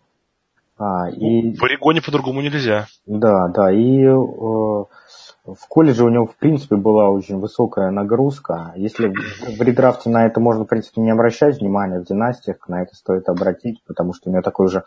[0.80, 1.54] А, и...
[1.54, 2.86] В Орегоне по-другому нельзя.
[3.04, 8.72] Да, да, и э, в колледже у него, в принципе, была очень высокая нагрузка.
[8.76, 12.96] Если в редрафте на это можно, в принципе, не обращать внимания, в династиях на это
[12.96, 14.84] стоит обратить, потому что у него такой уже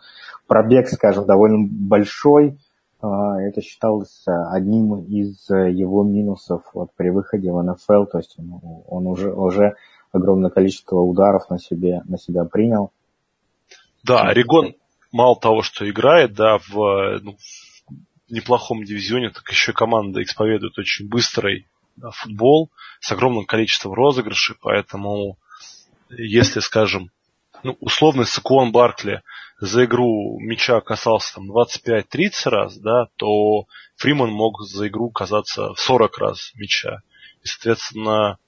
[0.48, 2.58] пробег, скажем, довольно большой.
[3.00, 8.82] А, это считалось одним из его минусов вот, при выходе в НФЛ, то есть он,
[8.88, 9.76] он уже, уже
[10.10, 12.90] огромное количество ударов на, себе, на себя принял.
[14.02, 14.74] Да, Орегон
[15.14, 17.38] мало того, что играет, да, в, ну,
[18.28, 24.56] неплохом дивизионе, так еще и команда исповедует очень быстрый да, футбол с огромным количеством розыгрышей,
[24.60, 25.38] поэтому
[26.10, 27.12] если, скажем,
[27.62, 29.22] ну, условный Сакуон Баркли
[29.60, 35.80] за игру мяча касался там 25-30 раз, да, то Фриман мог за игру казаться в
[35.80, 37.02] 40 раз мяча.
[37.44, 38.38] И, соответственно,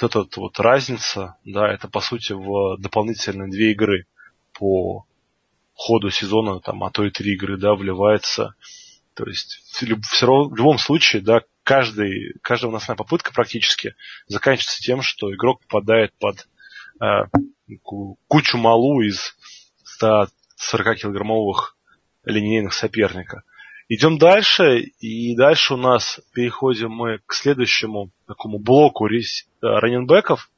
[0.00, 4.06] вот эта вот разница, да, это по сути в дополнительные две игры
[4.52, 5.04] по
[5.74, 8.54] ходу сезона, там, а то и три игры, да, вливается.
[9.14, 13.94] То есть все равно, в любом случае, да, каждый, каждая выносная попытка практически
[14.26, 16.48] заканчивается тем, что игрок попадает под
[17.00, 17.26] э,
[18.28, 19.36] кучу малу из
[20.02, 21.74] 140-килограммовых
[22.24, 23.42] линейных соперника.
[23.88, 29.20] Идем дальше, и дальше у нас переходим мы к следующему такому блоку э,
[29.60, 30.50] раненбеков.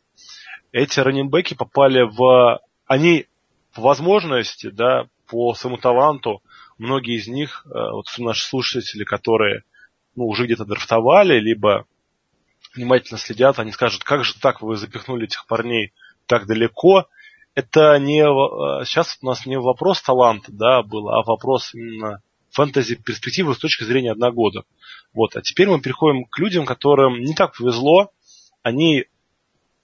[0.73, 2.61] Эти раненбеки попали в...
[2.87, 3.27] Они
[3.77, 6.43] по возможности, да, по своему таланту,
[6.79, 9.65] многие из них, э, вот наши слушатели, которые
[10.15, 11.85] ну, уже где-то драфтовали, либо
[12.75, 15.93] внимательно следят, они скажут, как же так вы запихнули этих парней
[16.27, 17.07] так далеко.
[17.55, 22.97] Это не э, сейчас у нас не вопрос таланта, да, был, а вопрос именно фэнтези
[22.97, 24.67] перспективы с точки зрения одногодок.
[25.13, 25.37] Вот.
[25.37, 28.11] А теперь мы переходим к людям, которым не так повезло.
[28.63, 29.05] Они,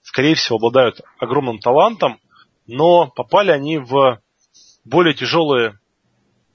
[0.01, 2.19] скорее всего, обладают огромным талантом,
[2.67, 4.21] но попали они в
[4.85, 5.79] более тяжелые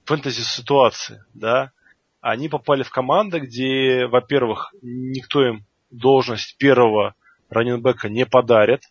[0.04, 1.72] фэнтези-ситуации, да.
[2.20, 7.14] Они попали в команды, где, во-первых, никто им должность первого
[7.48, 8.82] раненбека не подарит.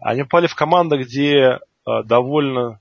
[0.00, 1.58] Они попали в команды, где э,
[2.04, 2.80] довольно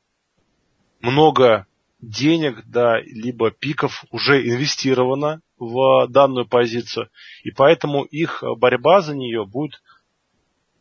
[1.01, 1.67] много
[1.99, 7.09] денег, да, либо пиков уже инвестировано в данную позицию,
[7.43, 9.83] и поэтому их борьба за нее будет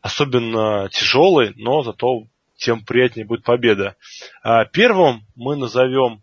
[0.01, 2.23] особенно тяжелой, но зато
[2.61, 3.95] тем приятнее будет победа.
[4.43, 6.21] А первым мы назовем,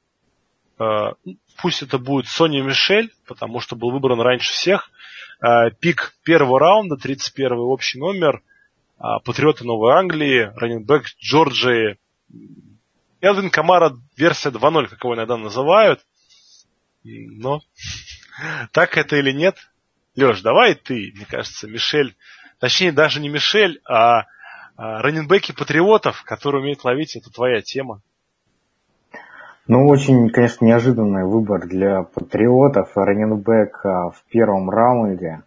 [0.78, 1.14] а,
[1.60, 4.90] пусть это будет Сони Мишель, потому что был выбран раньше всех,
[5.40, 8.42] а, пик первого раунда, 31 общий номер,
[9.24, 11.98] Патриоты Новой Англии, раненбэк Джорджии,
[13.20, 16.00] Элвин Камара версия 2.0, как его иногда называют.
[17.04, 17.60] Но
[18.72, 19.56] так это или нет?
[20.16, 22.16] Леш, давай ты, мне кажется, Мишель,
[22.58, 24.24] точнее даже не Мишель, а,
[24.78, 28.00] раненбеки патриотов, которые умеют ловить, это твоя тема.
[29.66, 32.96] Ну, очень, конечно, неожиданный выбор для патриотов.
[32.96, 35.42] Раненбек а, в первом раунде.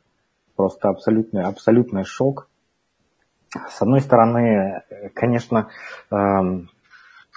[0.55, 2.47] Просто абсолютный, абсолютный шок.
[3.69, 4.84] С одной стороны,
[5.15, 5.69] конечно,
[6.11, 6.69] эм,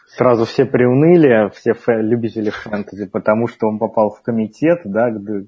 [0.06, 5.44] сразу все приуныли, все любители фэнтези, потому что он попал в комитет, да, где э,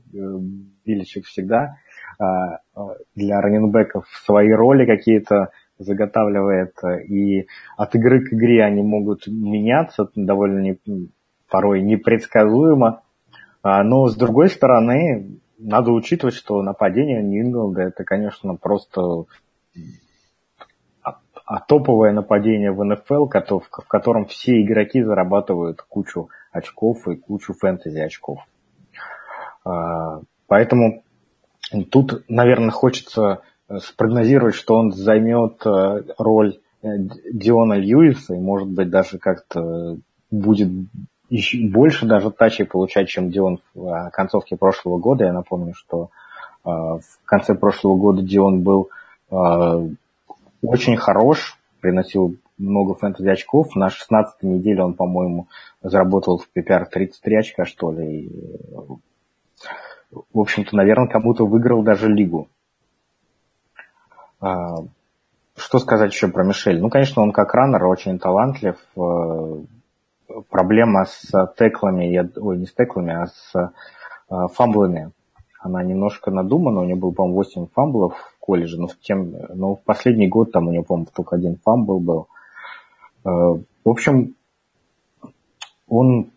[0.84, 1.76] Биличек всегда
[2.18, 2.60] а,
[3.14, 6.74] для раненбеков свои роли какие-то заготавливает,
[7.08, 7.46] и
[7.76, 10.78] от игры к игре они могут меняться довольно не,
[11.50, 13.02] порой непредсказуемо.
[13.62, 19.26] А, но с другой стороны, надо учитывать, что нападение Нью-Ингланда это, конечно, просто
[21.46, 27.98] а топовое нападение в НФЛ, в котором все игроки зарабатывают кучу очков и кучу фэнтези
[27.98, 28.40] очков.
[29.64, 31.04] А, поэтому
[31.90, 33.42] тут, наверное, хочется
[33.80, 36.88] спрогнозировать, что он займет э, роль э,
[37.32, 39.98] Диона Льюиса и, может быть, даже как-то
[40.30, 40.70] будет
[41.28, 45.24] еще больше даже тачей получать, чем Дион в э, концовке прошлого года.
[45.24, 46.10] Я напомню, что
[46.64, 48.90] в конце прошлого года Дион был
[49.30, 53.76] очень хорош, приносил много фэнтези очков.
[53.76, 55.46] На 16 неделе он, по-моему,
[55.80, 58.22] заработал в PPR 33 очка, что ли.
[58.22, 58.32] И,
[60.10, 62.48] в общем-то, наверное, кому-то выиграл даже лигу.
[64.40, 64.76] А,
[65.56, 66.80] что сказать еще про Мишель?
[66.80, 68.76] Ну, конечно, он как раннер очень талантлив.
[68.96, 69.62] Э,
[70.50, 75.12] проблема с теклами, ой, не с теклами, а с э, фамблами.
[75.60, 76.80] Она немножко надумана.
[76.80, 80.52] У него был, по-моему, 8 фамблов в колледже, но в, тем, но в последний год
[80.52, 82.28] там у него, по-моему, только один фамбл был.
[83.24, 84.34] Э, в общем,
[85.88, 86.32] он,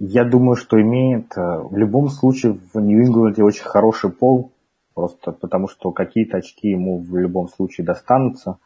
[0.00, 4.50] я думаю, что имеет в любом случае в Нью-Ингланде очень хороший пол,
[4.94, 8.58] просто потому что какие-то очки ему в любом случае достанутся.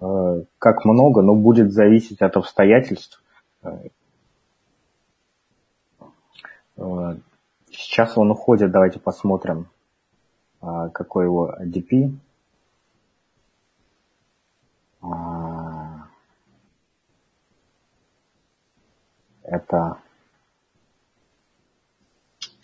[0.00, 3.22] Э, как много, но будет зависеть от обстоятельств.
[3.62, 3.88] Э,
[7.70, 9.68] сейчас он уходит, давайте посмотрим,
[10.62, 12.12] э, какой его ADP.
[19.42, 19.98] Это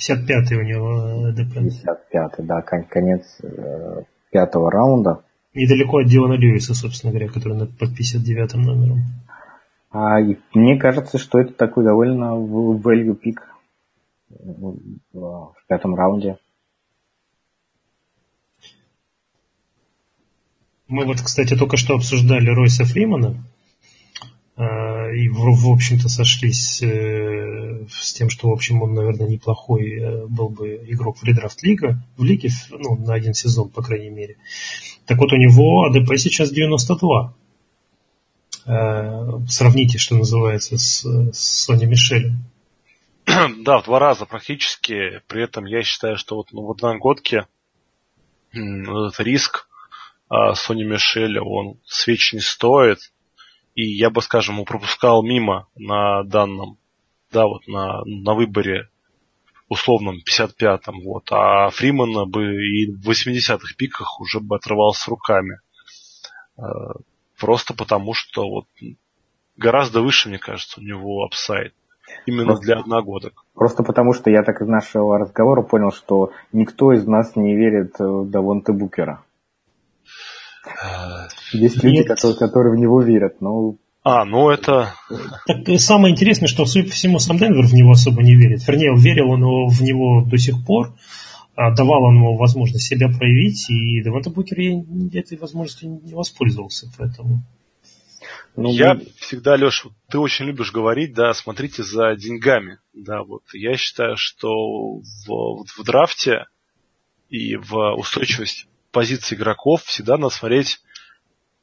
[0.08, 1.56] 55-й у него ДП.
[1.56, 5.24] 55-й, да, конец э, пятого раунда.
[5.54, 9.02] Недалеко от Диона Льюиса, собственно говоря, который под 59-м номером.
[9.90, 13.48] А, и мне кажется, что это такой довольно value пик
[15.12, 16.38] в пятом раунде.
[20.88, 23.36] Мы вот, кстати, только что обсуждали Ройса Фримана.
[25.04, 30.26] А, и, в, общем-то, сошлись э, с тем, что, в общем, он, наверное, неплохой э,
[30.26, 34.36] был бы игрок в редрафт лига, в лиге, ну, на один сезон, по крайней мере.
[35.06, 37.34] Так вот, у него АДП сейчас 92.
[38.66, 42.44] Э, сравните, что называется, с, с Сони Мишелем.
[43.64, 45.22] Да, в два раза практически.
[45.26, 47.46] При этом я считаю, что вот ну, в одногодке
[48.52, 49.66] этот риск
[50.28, 52.98] Сони Мишеля, он свеч не стоит
[53.74, 56.78] и я бы, скажем, пропускал мимо на данном,
[57.32, 58.88] да, вот на, на выборе
[59.68, 65.58] условном 55-м, вот, а Фримана бы и в 80-х пиках уже бы отрывался руками.
[66.56, 66.62] Э,
[67.38, 68.66] просто потому, что вот
[69.56, 71.74] гораздо выше, мне кажется, у него апсайд.
[72.26, 73.44] Именно просто, для одногодок.
[73.54, 77.98] Просто потому, что я так из нашего разговора понял, что никто из нас не верит
[77.98, 79.23] в Давонте Букера.
[81.52, 83.76] Есть люди, которые, которые в него верят, но...
[84.02, 84.94] А, ну это...
[85.46, 88.66] Так, самое интересное, что, судя по всему, сам Денвер в него особо не верит.
[88.66, 90.94] Вернее, верил он в него до сих пор,
[91.56, 94.58] а, давал он ему возможность себя проявить, и Деванта Букер
[95.12, 97.44] этой возможностью не воспользовался, поэтому...
[98.56, 99.06] Ну, я мы...
[99.16, 102.78] всегда, Леша, ты очень любишь говорить, да, смотрите за деньгами.
[102.92, 106.46] Да, вот я считаю, что в, в драфте
[107.28, 110.80] и в устойчивость позиций игроков всегда надо смотреть,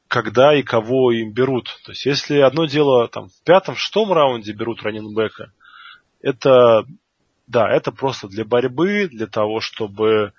[0.06, 1.80] когда и кого им берут.
[1.84, 5.52] То есть, если одно дело там в пятом, шестом раунде берут раненбека,
[6.20, 6.84] это,
[7.46, 10.34] да, это просто для борьбы, для того, чтобы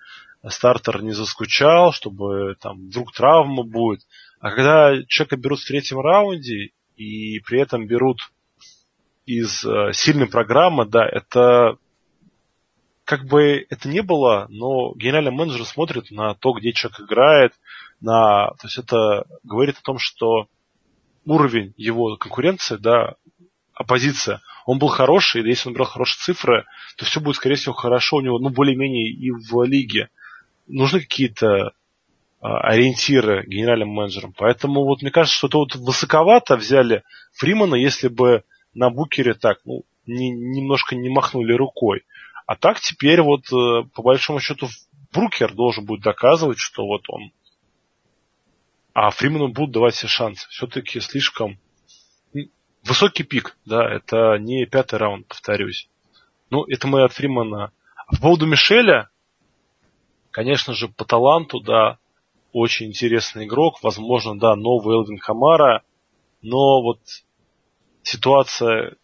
[0.48, 4.02] стартер не заскучал, чтобы там вдруг травма будет.
[4.40, 8.20] А когда человека берут в третьем раунде и при этом берут
[9.26, 11.78] из э, сильной программы, да, это
[13.06, 17.54] как бы это не было, но генеральный менеджер смотрит на то, где человек играет,
[18.00, 20.48] на, то есть это говорит о том, что
[21.26, 23.16] уровень его конкуренции, да,
[23.74, 26.66] оппозиция, он был хороший, и если он брал хорошие цифры,
[26.98, 30.10] то все будет, скорее всего, хорошо у него, ну, более-менее и в лиге.
[30.68, 31.74] Нужны какие-то
[32.40, 34.34] а, ориентиры генеральным менеджерам.
[34.38, 38.44] Поэтому вот мне кажется, что это вот высоковато взяли Фримана, если бы
[38.74, 42.04] на Букере так, ну, не, немножко не махнули рукой.
[42.46, 44.68] А так теперь вот э, по большому счету
[45.12, 47.32] Брукер должен будет доказывать, что вот он.
[48.94, 50.48] А Фримену будут давать все шансы.
[50.50, 51.58] Все-таки слишком
[52.84, 55.90] высокий пик, да, это не пятый раунд, повторюсь.
[56.50, 57.72] Ну, это мы от Фримана.
[58.06, 59.10] А по поводу Мишеля,
[60.32, 61.98] конечно же, по таланту, да,
[62.52, 65.84] очень интересный игрок, возможно, да, новый Элвин Хамара,
[66.42, 67.00] но вот
[68.04, 68.96] ситуация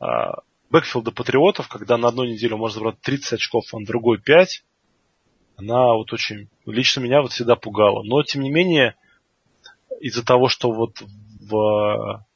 [0.00, 0.40] а,
[0.74, 4.64] бэкфилда патриотов, когда на одной неделе можно забрать 30 очков, а на другой 5,
[5.56, 8.02] она вот очень, лично меня вот всегда пугала.
[8.02, 8.96] Но, тем не менее,
[10.00, 11.00] из-за того, что вот
[11.48, 12.26] в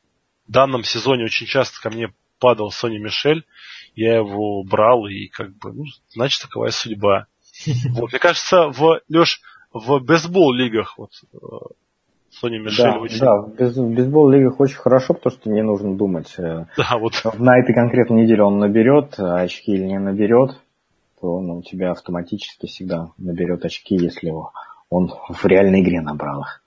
[0.47, 3.45] данном сезоне очень часто ко мне падал Сони Мишель,
[3.97, 7.27] я его брал, и как бы, ну, значит, такова судьба.
[7.91, 9.41] Вот, мне кажется, в, Леш,
[9.73, 11.37] в бейсбол-лигах вот э,
[12.31, 13.19] Сони Мишель да, очень...
[13.19, 16.35] Да, в бейсбол-лигах очень хорошо, потому что не нужно думать.
[16.39, 17.15] Э, да, вот.
[17.39, 20.61] На этой конкретной неделе он наберет очки или не наберет,
[21.21, 24.33] то он у тебя автоматически всегда наберет очки, если
[24.91, 26.63] он в реальной игре набрал их.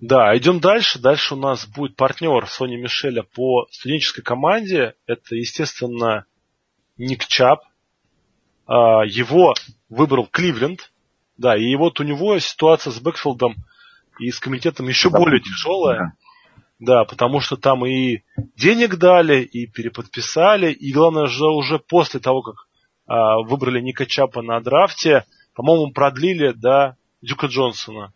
[0.00, 0.98] Да, идем дальше.
[0.98, 4.94] Дальше у нас будет партнер Сони Мишеля по студенческой команде.
[5.06, 6.26] Это, естественно,
[6.98, 7.62] Ник Чап.
[8.66, 9.54] А, его
[9.88, 10.92] выбрал Кливленд.
[11.38, 13.54] Да, и вот у него ситуация с Бэкфилдом
[14.18, 16.16] и с комитетом еще да, более тяжелая.
[16.78, 17.02] Да.
[17.02, 18.22] да, потому что там и
[18.56, 22.66] денег дали, и переподписали, и главное же уже после того, как
[23.06, 28.12] а, выбрали Ника Чапа на драфте, по-моему, продлили до Дюка Джонсона.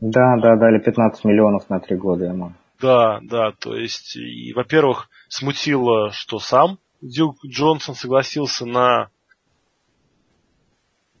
[0.00, 2.52] Да, да, дали 15 миллионов на три года ему.
[2.80, 9.10] Да, да, то есть, и, во-первых, смутило, что сам Дюк Джонсон согласился на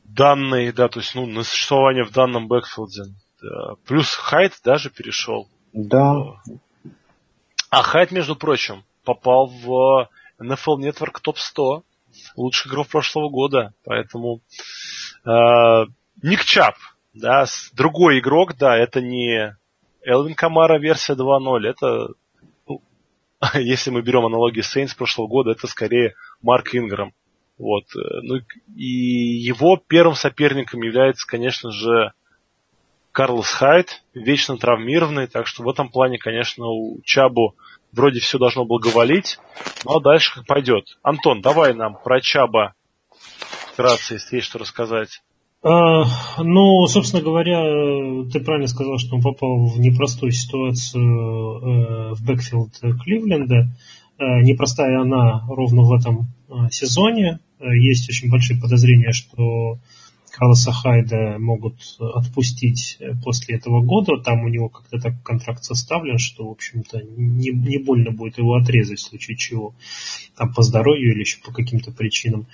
[0.04, 3.14] данные, да, то есть, ну, на существование в данном бэкфилде.
[3.42, 3.74] Да.
[3.86, 5.48] Плюс Хайт даже перешел.
[5.72, 6.40] Да.
[7.70, 10.08] А Хайт, между прочим, попал в
[10.40, 11.82] NFL Network Top 100
[12.36, 13.74] лучших игров прошлого года.
[13.84, 14.40] Поэтому
[15.24, 15.86] э,
[16.22, 16.76] Ник Чап,
[17.14, 19.56] да, другой игрок, да, это не
[20.04, 22.08] Элвин Камара версия 2.0, это,
[22.68, 22.82] ну,
[23.54, 27.12] если мы берем аналогии Сейнс прошлого года, это скорее Марк Инграм.
[27.58, 27.84] Вот.
[27.96, 28.36] Э, ну,
[28.76, 32.12] и его первым соперником является, конечно же,
[33.12, 37.54] Карлос Хайд, вечно травмированный, так что в этом плане, конечно, у Чабу
[37.92, 39.38] вроде все должно благоволить,
[39.84, 40.98] но дальше как пойдет.
[41.02, 42.74] Антон, давай нам про Чаба
[43.72, 45.22] вкратце, если есть что рассказать.
[45.62, 46.04] А,
[46.42, 47.60] ну, собственно говоря,
[48.32, 53.68] ты правильно сказал, что он попал в непростую ситуацию э, в бэкфилд Кливленда.
[54.18, 57.38] Э, непростая она ровно в этом э, сезоне.
[57.60, 59.78] Есть очень большие подозрения, что
[60.32, 64.16] Карлоса Хайда могут отпустить после этого года.
[64.22, 68.54] Там у него как-то так контракт составлен, что, в общем-то, не, не больно будет его
[68.54, 69.74] отрезать в случае чего.
[70.36, 72.46] Там по здоровью или еще по каким-то причинам.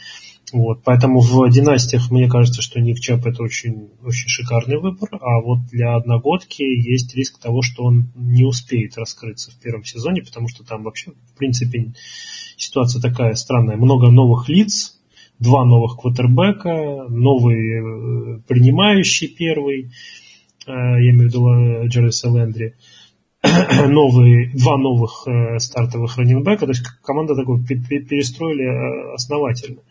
[0.52, 5.40] Вот, поэтому в династиях мне кажется, что Ник Чап это очень, очень шикарный выбор, а
[5.42, 10.48] вот для одногодки есть риск того, что он не успеет раскрыться в первом сезоне, потому
[10.48, 11.92] что там вообще, в принципе,
[12.56, 13.76] ситуация такая странная.
[13.76, 14.97] Много новых лиц,
[15.38, 19.90] два новых квотербека, новый э, принимающий первый,
[20.66, 22.74] э, я имею в виду Джерриса Лендри,
[23.88, 29.82] новые, два новых э, стартовых раненбека, то есть команда такой перестроили основательно.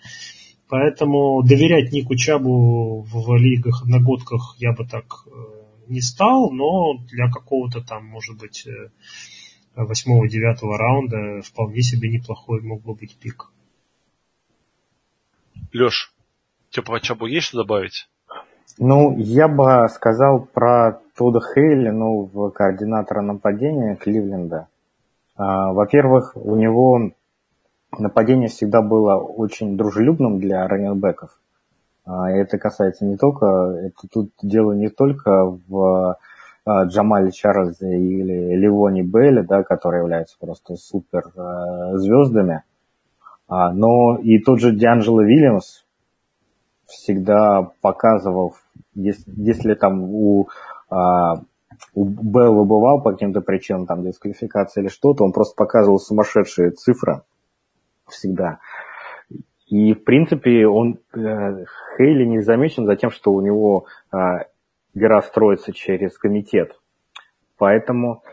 [0.70, 5.30] Поэтому доверять Нику Чабу в лигах, одногодках я бы так э,
[5.88, 8.89] не стал, но для какого-то там, может быть, э,
[9.76, 13.52] восьмого-девятого раунда вполне себе неплохой мог бы быть пик.
[15.74, 16.13] Леш,
[16.86, 18.07] по Чабу есть что добавить?
[18.80, 24.68] Ну, я бы сказал про Тода Хейли, ну, в координатора нападения Кливленда.
[25.36, 27.11] А, во-первых, у него
[27.97, 31.39] нападение всегда было очень дружелюбным для раненбеков.
[32.05, 33.45] А, это касается не только,
[33.82, 36.18] это тут дело не только в
[36.65, 41.32] а, Джамале Чарльзе или Ливоне Белле, да, которые являются просто супер
[43.48, 45.84] а, но и тот же Дианджело Вильямс
[46.86, 48.56] всегда показывал,
[48.93, 50.48] если, если там у,
[51.93, 57.24] у Белла бывал по каким-то причинам, там, дисквалификация или что-то, он просто показывал сумасшедшие цифры,
[58.08, 58.60] всегда.
[59.68, 61.66] И, в принципе, он, э,
[61.98, 64.18] Хейли не замечен за тем, что у него э,
[64.93, 66.80] игра строится через комитет.
[67.58, 68.24] Поэтому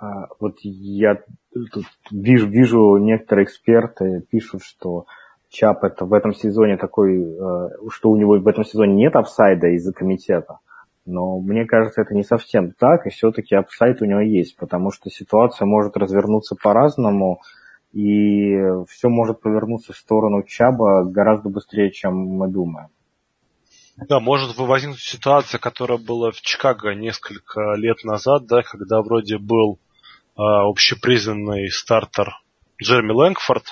[0.00, 0.06] э,
[0.40, 5.06] вот я тут вижу, вижу, некоторые эксперты пишут, что
[5.48, 9.68] Чап это в этом сезоне такой, э, что у него в этом сезоне нет офсайда
[9.74, 10.58] из-за комитета.
[11.06, 15.10] Но мне кажется, это не совсем так, и все-таки офсайд у него есть, потому что
[15.10, 17.40] ситуация может развернуться по-разному,
[17.92, 18.56] и
[18.88, 22.88] все может повернуться в сторону Чаба гораздо быстрее, чем мы думаем.
[24.08, 29.78] Да, может возникнуть ситуация, которая была в Чикаго несколько лет назад, да, когда вроде был
[30.42, 32.34] общепризнанный стартер
[32.82, 33.64] Джерми Лэнгфорд,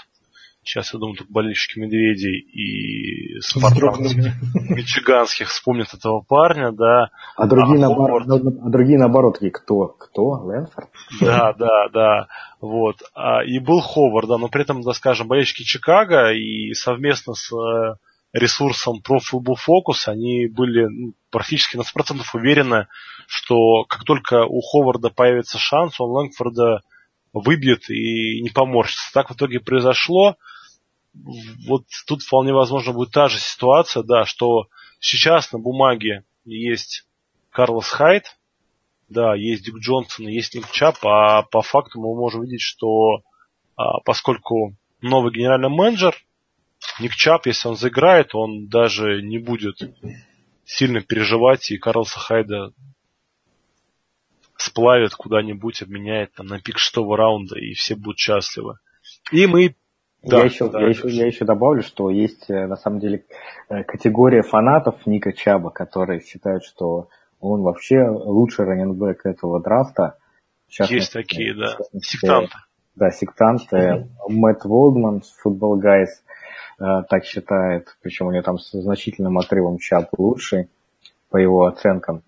[0.68, 4.18] Сейчас, я думаю, тут болельщики медведей и спартанцев
[4.68, 7.08] мичиганских вспомнят этого парня, да.
[7.36, 9.86] А другие, а, наоборот, а другие наоборот, такие, кто?
[9.98, 10.22] Кто?
[10.44, 10.90] Лэнфорд?
[11.22, 12.26] Да, да, да.
[12.60, 12.96] Вот.
[13.14, 17.50] А, и был Ховард, да, но при этом, да, скажем, болельщики Чикаго и совместно с
[18.38, 22.88] ресурсам Pro Football Focus, они были ну, практически на 100% уверены,
[23.26, 26.82] что как только у Ховарда появится шанс, он Лэнгфорда
[27.32, 29.12] выбьет и не поморщится.
[29.12, 30.36] Так в итоге произошло.
[31.14, 34.68] Вот тут вполне возможно будет та же ситуация, да, что
[35.00, 37.06] сейчас на бумаге есть
[37.50, 38.36] Карлос Хайт,
[39.08, 43.22] да, есть Дюк Джонсон, есть Ник Чап, а по факту мы можем видеть, что
[43.76, 46.14] а, поскольку новый генеральный менеджер,
[47.00, 49.76] Ник Чап, если он заиграет, он даже не будет
[50.64, 52.72] сильно переживать, и Карлса Хайда
[54.56, 58.74] сплавит куда-нибудь, обменяет там на пик шестого раунда, и все будут счастливы.
[59.32, 59.76] И мы
[60.22, 63.24] да, я, еще, да, я, еще, я еще добавлю, что есть э, на самом деле
[63.68, 67.08] э, категория фанатов Ника Чаба, которые считают, что
[67.40, 70.18] он вообще лучший раненбэк этого драфта.
[70.68, 71.78] Есть такие, да.
[72.02, 72.56] Сектанты.
[72.96, 74.08] Да, сектанты.
[74.28, 76.24] Мэтт Волдман, футбол гайс,
[76.78, 77.96] так считает.
[78.02, 80.68] Причем у него там с значительным отрывом Чап лучший,
[81.30, 82.22] по его оценкам.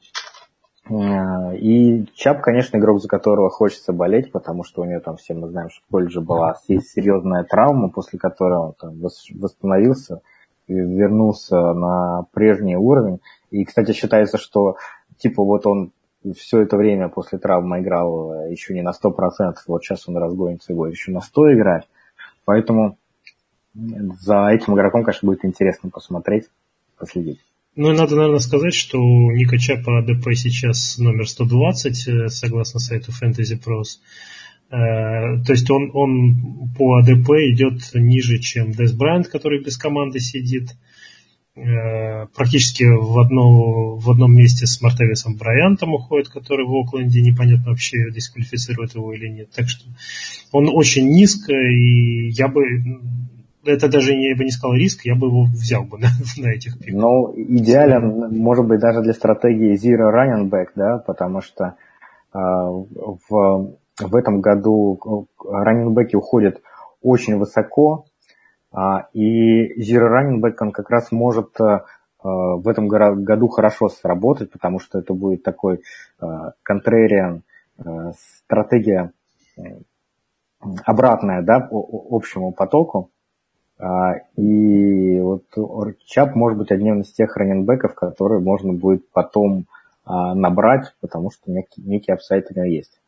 [0.89, 5.35] Э, и Чап, конечно, игрок, за которого хочется болеть, потому что у него там, все
[5.35, 10.21] мы знаем, что в колледже была серьезная травма, после которой он там восстановился
[10.71, 13.21] вернулся на прежний уровень.
[13.51, 14.77] И, кстати, считается, что
[15.19, 15.93] типа вот он
[16.37, 20.73] все это время после травмы играл э, еще не на 100%, вот сейчас он разгонится
[20.73, 21.89] и будет еще на 100 играть.
[22.45, 22.99] Поэтому
[23.75, 26.45] за этим игроком, конечно, будет интересно посмотреть,
[26.99, 27.41] последить.
[27.77, 32.81] Ну и надо, наверное, сказать, что у Ника Чапа АДП сейчас номер 120, э, согласно
[32.81, 34.01] сайту Fantasy Pros.
[34.71, 40.19] Э, то есть он, он по АДП идет ниже, чем Дэс Брайант, который без команды
[40.19, 40.77] сидит.
[41.55, 47.71] Э, практически в, одно, в одном месте с Мартевисом Брайантом уходит, который в Окленде непонятно
[47.71, 49.51] вообще дисквалифицирует его или нет.
[49.55, 49.85] Так что
[50.51, 52.63] он очень низко, и я бы
[53.65, 56.09] это даже я бы не сказал риск, я бы его взял бы на,
[56.39, 57.01] на этих пиках.
[57.01, 61.77] Ну, идеален, может быть, даже для стратегии Zero Running Back, да, потому что
[62.33, 66.61] э, в, в этом году раннинбеки уходят
[67.03, 68.07] очень высоко,
[68.73, 71.81] а, и Zero Running Back он как раз может э,
[72.23, 75.83] в этом году хорошо сработать, потому что это будет такой
[76.63, 77.43] контрариан
[77.79, 78.13] э, э,
[78.45, 79.13] стратегия
[80.85, 83.11] обратная да, общему потоку.
[83.81, 85.45] А, и вот
[86.05, 89.67] Чап может быть одним из тех раненбеков, которые можно будет потом
[90.05, 93.01] а, набрать, потому что некий, некий апсайт у него есть.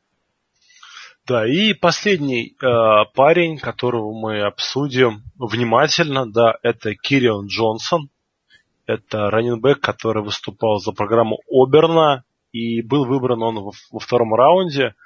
[1.27, 2.67] Да, и последний э,
[3.15, 8.11] парень, которого мы обсудим внимательно, да, это Кирион Джонсон.
[8.87, 14.97] Это раненбэк, который выступал за программу Оберна, и был выбран он во, во втором раунде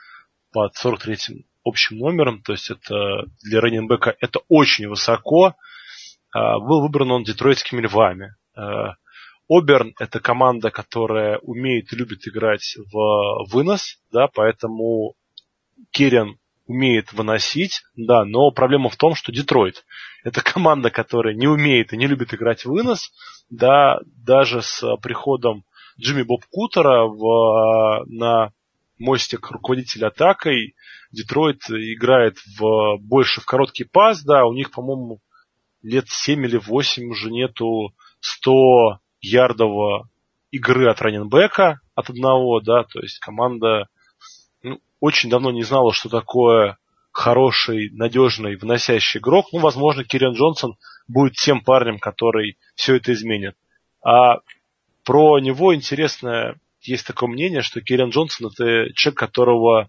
[0.53, 5.55] под 43-м общим номером, то есть это для раненбека это очень высоко.
[6.35, 8.35] Э, был выбран он детройтскими львами.
[8.57, 8.95] Э,
[9.49, 15.15] Оберн– это команда, которая умеет и любит играть в вынос, да, поэтому
[15.93, 19.85] Керен умеет выносить, да, но проблема в том, что Детройт–
[20.25, 23.13] это команда, которая не умеет и не любит играть в вынос,
[23.51, 25.65] да, даже с приходом
[25.99, 28.53] Джимми Боб Кутера в, на
[28.99, 30.75] мостик руководителя атакой
[31.13, 35.21] Детройт играет в, больше в короткий пас, да, у них, по-моему,
[35.83, 40.09] лет 7 или 8 уже нету 100 ярдового
[40.51, 43.89] игры от раненбека от одного, да, то есть команда
[45.01, 46.79] очень давно не знала, что такое
[47.13, 49.47] хороший, надежный, вносящий игрок.
[49.53, 50.77] Ну, возможно, Кирен Джонсон
[51.09, 53.57] будет тем парнем, который все это изменит.
[54.05, 54.41] А
[55.05, 56.59] про него интересное
[56.89, 59.89] есть такое мнение, что Кирен Джонсон это человек, которого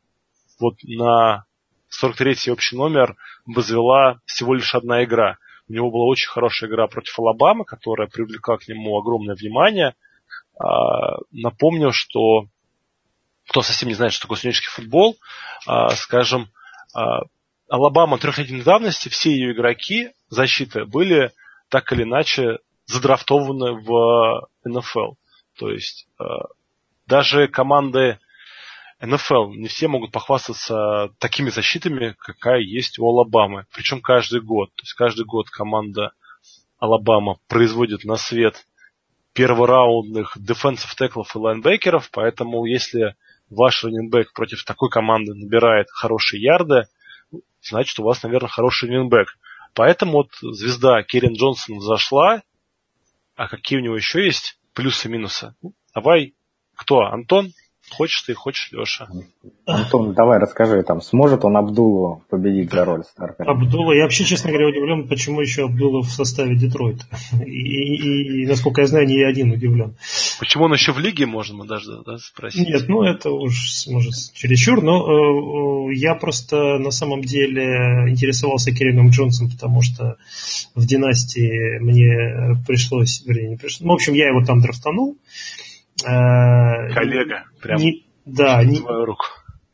[0.60, 1.46] вот на
[2.02, 5.38] 43-й общий номер возвела всего лишь одна игра.
[5.70, 9.96] У него была очень хорошая игра против Алабамы, которая привлекла к нему огромное внимание.
[10.60, 12.46] А, напомню, что
[13.50, 15.18] кто совсем не знает, что такое студенческий футбол,
[15.66, 16.50] а, скажем,
[16.94, 17.24] а,
[17.70, 21.32] Алабама трехлетней давности, все ее игроки защиты были
[21.70, 25.14] так или иначе задрафтованы в НФЛ.
[25.58, 26.08] То есть
[27.08, 28.20] даже команды
[29.00, 33.66] НФЛ не все могут похвастаться такими защитами, какая есть у Алабамы.
[33.74, 34.70] Причем каждый год.
[34.76, 36.12] То есть каждый год команда
[36.80, 38.68] Алабама производит на свет
[39.34, 43.16] первораундных дефенсив теклов и лайнбекеров, поэтому если
[43.52, 46.88] ваш раненбэк против такой команды набирает хорошие ярды,
[47.62, 49.28] значит, у вас, наверное, хороший раненбэк.
[49.76, 52.42] Поэтому вот звезда Керен Джонсон зашла,
[53.36, 55.54] а какие у него еще есть плюсы и минусы?
[55.62, 56.34] Ну, давай,
[56.78, 57.02] кто?
[57.02, 57.52] Антон?
[57.90, 59.08] Хочешь ты, хочешь Леша.
[59.66, 63.50] Антон, давай расскажи, там, сможет он Абдулу победить за роль стартера?
[63.50, 67.06] Абдула, я вообще, честно говоря, удивлен, почему еще Абдула в составе Детройта.
[67.46, 69.96] И, и, и, насколько я знаю, не я один удивлен.
[70.38, 72.68] Почему он еще в лиге, можно даже да, спросить?
[72.68, 79.12] Нет, ну это уж, может, чересчур, но э, я просто на самом деле интересовался Керином
[79.12, 80.18] Джонсом, потому что
[80.76, 85.67] в династии мне пришлось, вернее, не пришлось, ну, в общем, я его там драфтанул, Э,
[86.04, 89.26] Коллега, прям не, да, не, руку.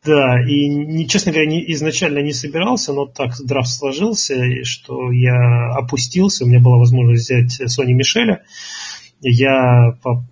[0.05, 5.69] Да, и, не, честно говоря, не, изначально не собирался, но так драфт сложился, что я
[5.75, 8.43] опустился, у меня была возможность взять Сони Мишеля.
[9.21, 10.25] Я по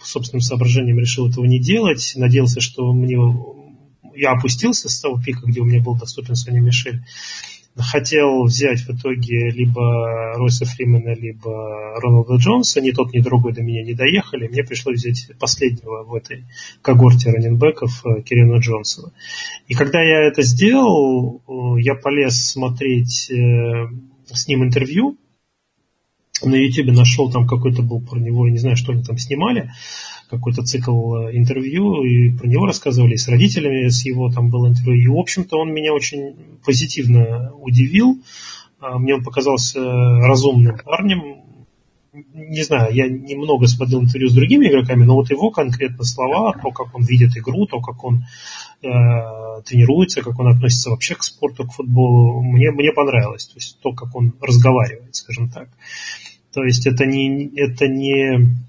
[0.00, 3.16] собственным соображениям решил этого не делать, надеялся, что мне
[4.14, 7.02] я опустился с того пика, где у меня был доступен Сони Мишель
[7.78, 12.80] хотел взять в итоге либо Ройса Фримена, либо Роналда Джонса.
[12.80, 14.48] Ни тот, ни другой до меня не доехали.
[14.48, 16.44] Мне пришлось взять последнего в этой
[16.82, 19.12] когорте раненбеков э, Кирина Джонсона.
[19.66, 23.88] И когда я это сделал, э, я полез смотреть э,
[24.26, 25.16] с ним интервью.
[26.42, 29.72] На YouTube нашел там какой-то был про него, я не знаю, что они там снимали
[30.28, 34.68] какой-то цикл э, интервью, и про него рассказывали, и с родителями с его там было
[34.68, 35.02] интервью.
[35.02, 38.22] И, в общем-то, он меня очень позитивно удивил.
[38.80, 41.44] А, мне он показался разумным парнем.
[42.12, 46.70] Не знаю, я немного смотрел интервью с другими игроками, но вот его конкретно слова, то,
[46.70, 48.24] как он видит игру, то, как он
[48.82, 48.88] э,
[49.64, 53.46] тренируется, как он относится вообще к спорту, к футболу, мне, мне понравилось.
[53.46, 55.68] То есть то, как он разговаривает, скажем так.
[56.52, 58.67] То есть это не, это не Э,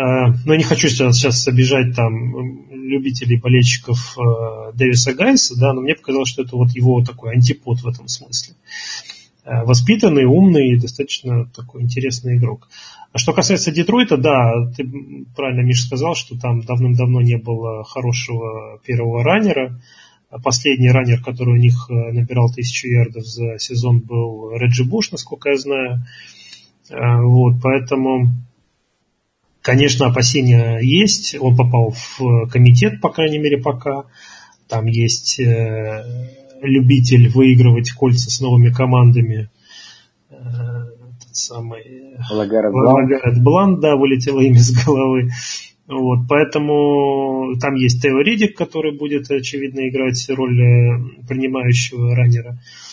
[0.00, 5.94] но я не хочу сейчас, обижать там любителей болельщиков э, Дэвиса Гайса, да, но мне
[5.94, 8.54] показалось, что это вот его такой антипод в этом смысле.
[9.44, 12.68] Э, воспитанный, умный, достаточно такой интересный игрок.
[13.12, 14.88] А что касается Детройта, да, ты
[15.34, 19.80] правильно, Миша, сказал, что там давным-давно не было хорошего первого раннера.
[20.44, 25.56] Последний раннер, который у них набирал тысячу ярдов за сезон, был Реджи Буш, насколько я
[25.56, 26.04] знаю.
[26.90, 28.28] Вот, поэтому
[29.68, 31.36] Конечно, опасения есть.
[31.38, 34.04] Он попал в комитет, по крайней мере, пока.
[34.66, 36.04] Там есть э,
[36.62, 39.50] любитель выигрывать кольца с новыми командами.
[40.30, 40.36] Э,
[41.22, 43.42] тот самый Лагарет Блан.
[43.42, 45.32] Блан, да, вылетело имя с головы.
[45.86, 50.98] Вот, поэтому там есть Тео Ридик, который будет, очевидно, играть роль э,
[51.28, 52.52] принимающего раннера.
[52.52, 52.87] Э,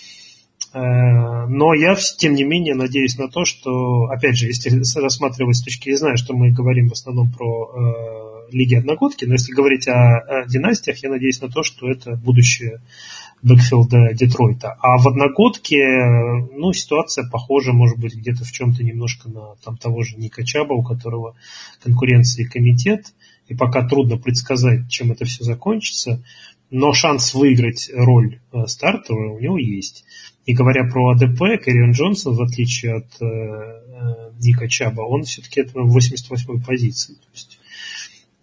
[0.77, 4.69] но я, тем не менее, надеюсь на то, что, опять же, если
[4.99, 9.33] рассматривать с точки, я знаю, что мы говорим в основном про э, лиги одногодки, но
[9.33, 12.81] если говорить о, о династиях, я надеюсь на то, что это будущее
[13.41, 14.75] бэкфилда Детройта.
[14.81, 15.77] А в одногодке,
[16.53, 20.73] ну, ситуация похожа, может быть, где-то в чем-то немножко на там, того же Ника Чаба,
[20.73, 21.35] у которого
[21.83, 23.13] конкуренции комитет,
[23.47, 26.23] и пока трудно предсказать, чем это все закончится,
[26.71, 30.03] но шанс выиграть роль э, стартера у него есть.
[30.45, 35.61] И говоря про АДП, Кэрион Джонсон, в отличие от э, э Ника Чаба, он все-таки
[35.61, 37.13] это в 88-й позиции.
[37.13, 37.59] То есть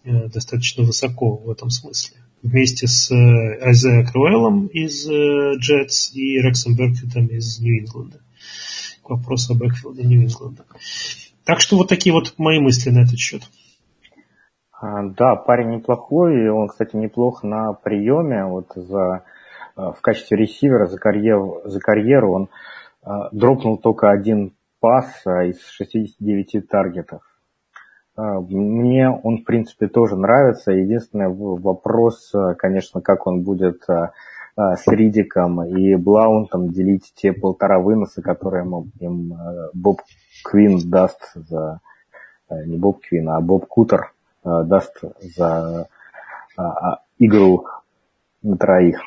[0.03, 2.17] э, достаточно высоко в этом смысле.
[2.41, 3.15] Вместе с э,
[3.61, 8.19] Айзеа Круэллом из э, Джетс и Рексом Беркетом из Нью-Ингланда.
[9.01, 10.65] К вопросу о бэкфилде Нью-Ингланда.
[11.45, 13.43] Так что вот такие вот мои мысли на этот счет.
[14.71, 19.23] А, да, парень неплохой, он, кстати, неплох на приеме, вот за
[19.75, 22.49] в качестве ресивера за карьеру, за карьеру он
[23.05, 27.21] э, дропнул только один пас э, из 69 таргетов.
[28.15, 30.71] Мне он, в принципе, тоже нравится.
[30.71, 33.87] Единственный вопрос, конечно, как он будет
[34.55, 38.67] с Ридиком и Блаунтом делить те полтора выноса, которые
[38.99, 39.33] им
[39.73, 40.01] Боб
[40.43, 41.79] Квин даст за...
[42.51, 44.13] Не Боб Квин, а Боб Кутер
[44.43, 45.87] даст за
[47.17, 47.65] игру
[48.43, 49.01] на троих.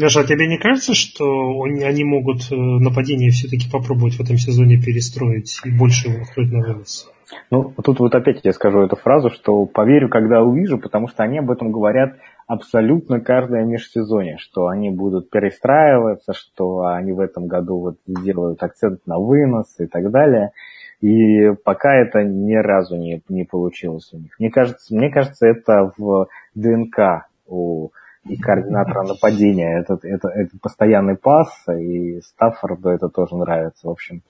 [0.00, 4.80] Леша, а тебе не кажется, что они могут э, нападение все-таки попробовать в этом сезоне
[4.80, 7.10] перестроить и больше его открыть на вынос?
[7.50, 11.38] Ну, тут вот опять я скажу эту фразу, что поверю, когда увижу, потому что они
[11.38, 17.78] об этом говорят абсолютно каждое межсезонье, что они будут перестраиваться, что они в этом году
[17.78, 20.52] вот сделают акцент на вынос и так далее.
[21.00, 24.34] И пока это ни разу не, не получилось у них.
[24.38, 27.90] Мне кажется, мне кажется, это в ДНК у
[28.28, 29.80] и координатора нападения.
[29.80, 33.86] Это, это, это постоянный пас, и Стаффорду это тоже нравится.
[33.86, 34.22] В общем,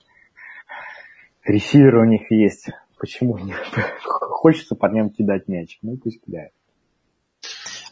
[1.43, 2.69] ресивер у них есть.
[2.97, 3.59] Почему нет?
[4.03, 5.79] Хочется парням кидать мяч.
[5.81, 6.51] Ну, пусть кидает.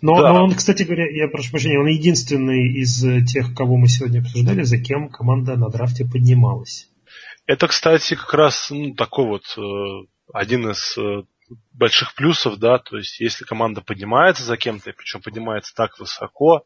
[0.01, 0.31] Но, да.
[0.31, 4.63] но он, кстати говоря, я прошу прощения, он единственный из тех, кого мы сегодня обсуждали,
[4.63, 6.89] за кем команда на драфте поднималась.
[7.45, 11.23] Это, кстати, как раз ну, такой вот э, один из э,
[11.73, 16.65] больших плюсов, да, то есть если команда поднимается за кем-то, причем поднимается так высоко,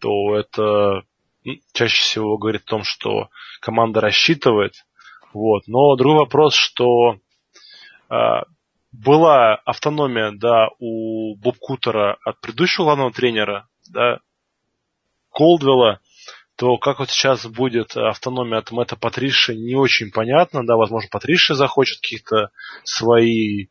[0.00, 1.02] то это
[1.72, 3.30] чаще всего говорит о том, что
[3.60, 4.74] команда рассчитывает.
[5.32, 5.66] Вот.
[5.66, 7.16] Но другой вопрос, что
[8.10, 8.16] э,
[8.92, 14.20] была автономия, да, у Боб Кутера от предыдущего главного тренера, да,
[15.30, 16.00] Колдвелла,
[16.58, 20.66] то как вот сейчас будет автономия от Мэтта Патриши, не очень понятно.
[20.66, 22.50] Да, возможно, Патриши захочет каких-то
[22.82, 23.68] свои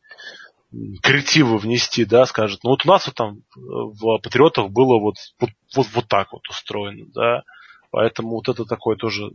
[1.01, 5.49] коррективы внести, да, скажет, ну вот у нас вот там в Патриотах было вот, вот,
[5.75, 7.43] вот, вот так вот устроено, да,
[7.91, 9.31] поэтому вот это такое тоже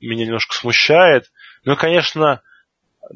[0.00, 1.32] меня немножко смущает.
[1.64, 2.42] Ну и, конечно,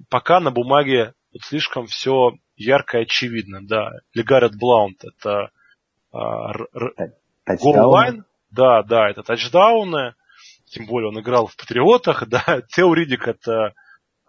[0.08, 3.90] пока на бумаге вот слишком все ярко и очевидно, да.
[4.12, 5.50] Легарет Блаунд это
[6.12, 6.52] а,
[7.46, 10.14] голлайн, да, да, это тачдауны,
[10.66, 13.74] тем более он играл в Патриотах, да, Теоридик это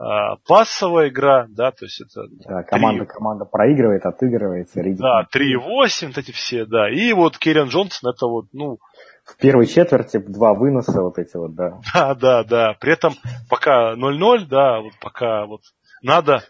[0.01, 2.23] а, пассовая игра, да, то есть это...
[2.47, 3.13] Да, команда, 3...
[3.13, 4.79] команда проигрывает, отыгрывается.
[4.79, 5.01] Ридик.
[5.01, 6.89] Да, 3-8, вот эти все, да.
[6.89, 8.79] И вот Керриан Джонсон, это вот, ну...
[9.25, 11.81] В первой четверти два выноса вот эти вот, да.
[11.93, 12.77] Да, да, да.
[12.79, 13.15] При этом
[13.49, 15.61] пока 0-0, да, вот пока вот
[16.01, 16.43] надо,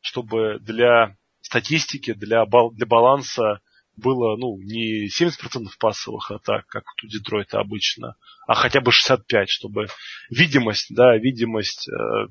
[0.00, 3.60] чтобы для статистики, для, бал, для баланса
[3.96, 8.16] было, ну, не 70% пассовых атак, как у Детройта обычно,
[8.46, 9.86] а хотя бы 65, чтобы
[10.30, 12.28] видимость, да, видимость э,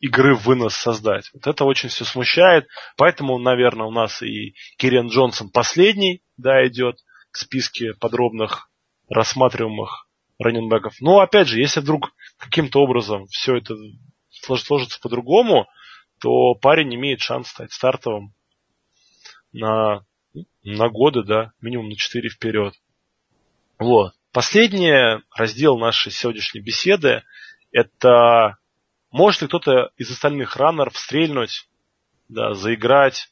[0.00, 1.30] игры в вынос создать.
[1.32, 2.66] Вот это очень все смущает.
[2.96, 6.98] Поэтому, наверное, у нас и Кириан Джонсон последний, да, идет
[7.32, 8.70] в списке подробных
[9.08, 10.94] рассматриваемых раненбеков.
[11.00, 13.74] Но, опять же, если вдруг каким-то образом все это
[14.30, 15.66] сложится по-другому,
[16.20, 18.34] то парень имеет шанс стать стартовым
[19.52, 20.04] на,
[20.76, 22.74] на годы, да, минимум на 4 вперед.
[23.78, 24.12] Вот.
[24.32, 27.22] Последний раздел нашей сегодняшней беседы–
[27.72, 28.58] это
[29.10, 31.68] может ли кто-то из остальных раннеров стрельнуть,
[32.28, 33.28] да, заиграть.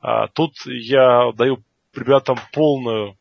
[0.00, 1.64] А, тут я даю
[1.94, 3.16] ребятам полную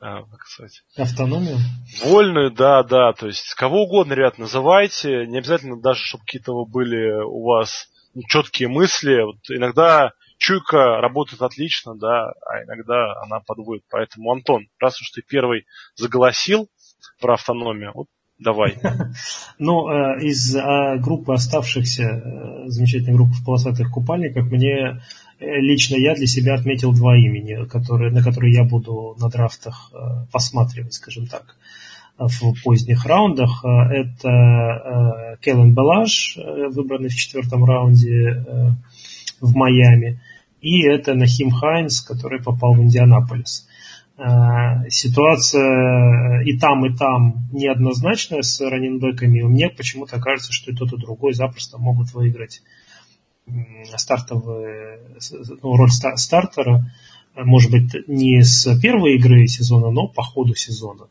[0.00, 1.58] а, как сказать, автономию?
[2.04, 3.12] Вольную, да, да.
[3.12, 5.26] То есть кого угодно, ребят, называйте.
[5.28, 7.88] Не обязательно даже, чтобы какие-то были у вас
[8.26, 9.22] четкие мысли.
[9.22, 10.12] Вот иногда
[10.42, 13.84] чуйка работает отлично, да, а иногда она подводит.
[13.88, 16.68] Поэтому, Антон, раз уж ты первый заголосил
[17.20, 18.76] про автономию, вот Давай.
[19.60, 25.00] Ну, э, из э, группы оставшихся, э, замечательной группы в полосатых купальниках, мне
[25.38, 29.92] лично я для себя отметил два имени, которые, на которые я буду на драфтах
[30.32, 31.56] посматривать, скажем так,
[32.18, 33.64] в поздних раундах.
[33.64, 38.44] Это Келлен Белаш, выбранный в четвертом раунде
[39.40, 40.20] в Майами,
[40.62, 43.68] и это Нахим Хайнс, который попал в Индианаполис.
[44.16, 49.42] Э, ситуация и там, и там неоднозначная с раненбеками.
[49.42, 52.62] Мне почему-то кажется, что и тот, и другой запросто могут выиграть
[53.96, 55.00] стартовые,
[55.62, 56.88] ну, роль стартера.
[57.34, 61.08] Может быть, не с первой игры сезона, но по ходу сезона.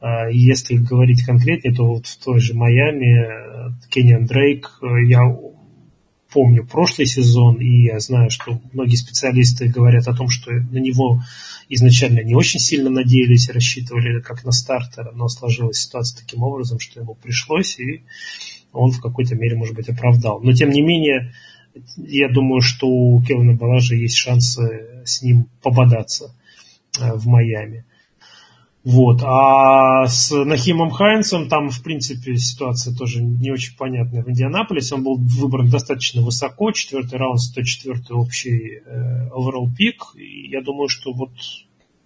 [0.00, 4.78] Э, если говорить конкретнее, то вот в той же Майами э, Кенниан Дрейк,
[5.08, 5.24] я
[6.34, 11.22] помню прошлый сезон, и я знаю, что многие специалисты говорят о том, что на него
[11.68, 17.00] изначально не очень сильно надеялись рассчитывали как на стартера, но сложилась ситуация таким образом, что
[17.00, 18.02] ему пришлось, и
[18.72, 20.40] он в какой-то мере, может быть, оправдал.
[20.42, 21.32] Но, тем не менее,
[21.96, 26.34] я думаю, что у Кевина Балажа есть шансы с ним пободаться
[27.00, 27.84] э, в Майами.
[28.84, 29.22] Вот.
[29.22, 34.22] А с Нахимом Хайнсом там, в принципе, ситуация тоже не очень понятная.
[34.22, 40.02] В Индианаполисе он был выбран достаточно высоко, четвертый раунд, 104 общий э, overall пик.
[40.16, 41.30] И я думаю, что вот...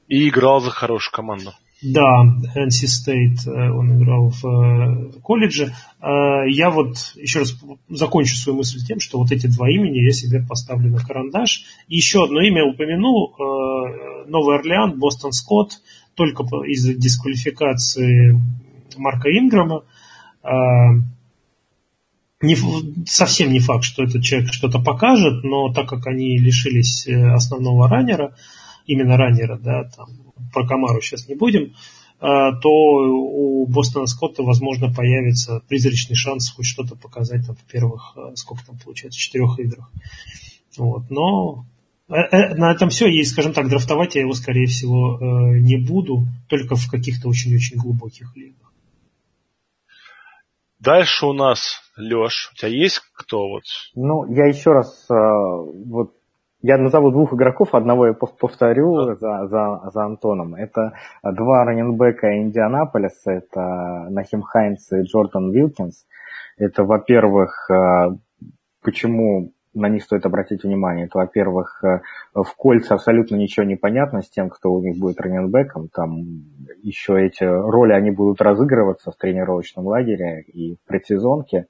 [0.07, 1.53] И играл за хорошую команду.
[1.81, 2.25] Да,
[2.57, 5.73] NC State э, он играл в э, колледже.
[6.01, 7.57] Э, я вот еще раз
[7.89, 11.65] закончу свою мысль тем, что вот эти два имени я себе поставлю на карандаш.
[11.87, 13.33] И еще одно имя упомяну.
[14.27, 15.81] Новый Орлеан, Бостон Скотт
[16.19, 18.39] только из-за дисквалификации
[18.97, 19.85] Марка Инграма.
[20.43, 20.95] А,
[22.41, 22.57] не,
[23.07, 27.89] совсем не факт, что этот человек что-то покажет, но так как они лишились э, основного
[27.89, 28.35] раннера,
[28.87, 30.09] именно раннера, да, там,
[30.53, 31.75] про Камару сейчас не будем,
[32.21, 38.17] а, то у Бостона Скотта, возможно, появится призрачный шанс хоть что-то показать там в первых,
[38.17, 39.91] э, сколько там получается, четырех играх.
[40.77, 41.11] Вот.
[41.11, 41.65] Но
[42.09, 43.07] на этом все.
[43.07, 47.77] И, скажем так, драфтовать я его, скорее всего, э, не буду, только в каких-то очень-очень
[47.77, 48.73] глубоких лигах.
[50.81, 52.51] Дальше у нас Леш.
[52.53, 53.65] У тебя есть кто вот?
[53.95, 56.15] Ну, я еще раз вот
[56.63, 60.55] я назову двух игроков, одного я повторю за, за, за Антоном.
[60.55, 60.93] Это
[61.23, 66.07] два раненбека Индианаполиса, это Нахим Хайнс и Джордан Вилкинс.
[66.57, 67.71] Это, во-первых,
[68.83, 71.07] почему на них стоит обратить внимание.
[71.07, 72.01] Это, во-первых, э,
[72.35, 75.89] в кольце абсолютно ничего не понятно с тем, кто у них будет раненбеком.
[75.89, 76.45] Там
[76.83, 81.67] еще эти роли, они будут разыгрываться в тренировочном лагере и в предсезонке.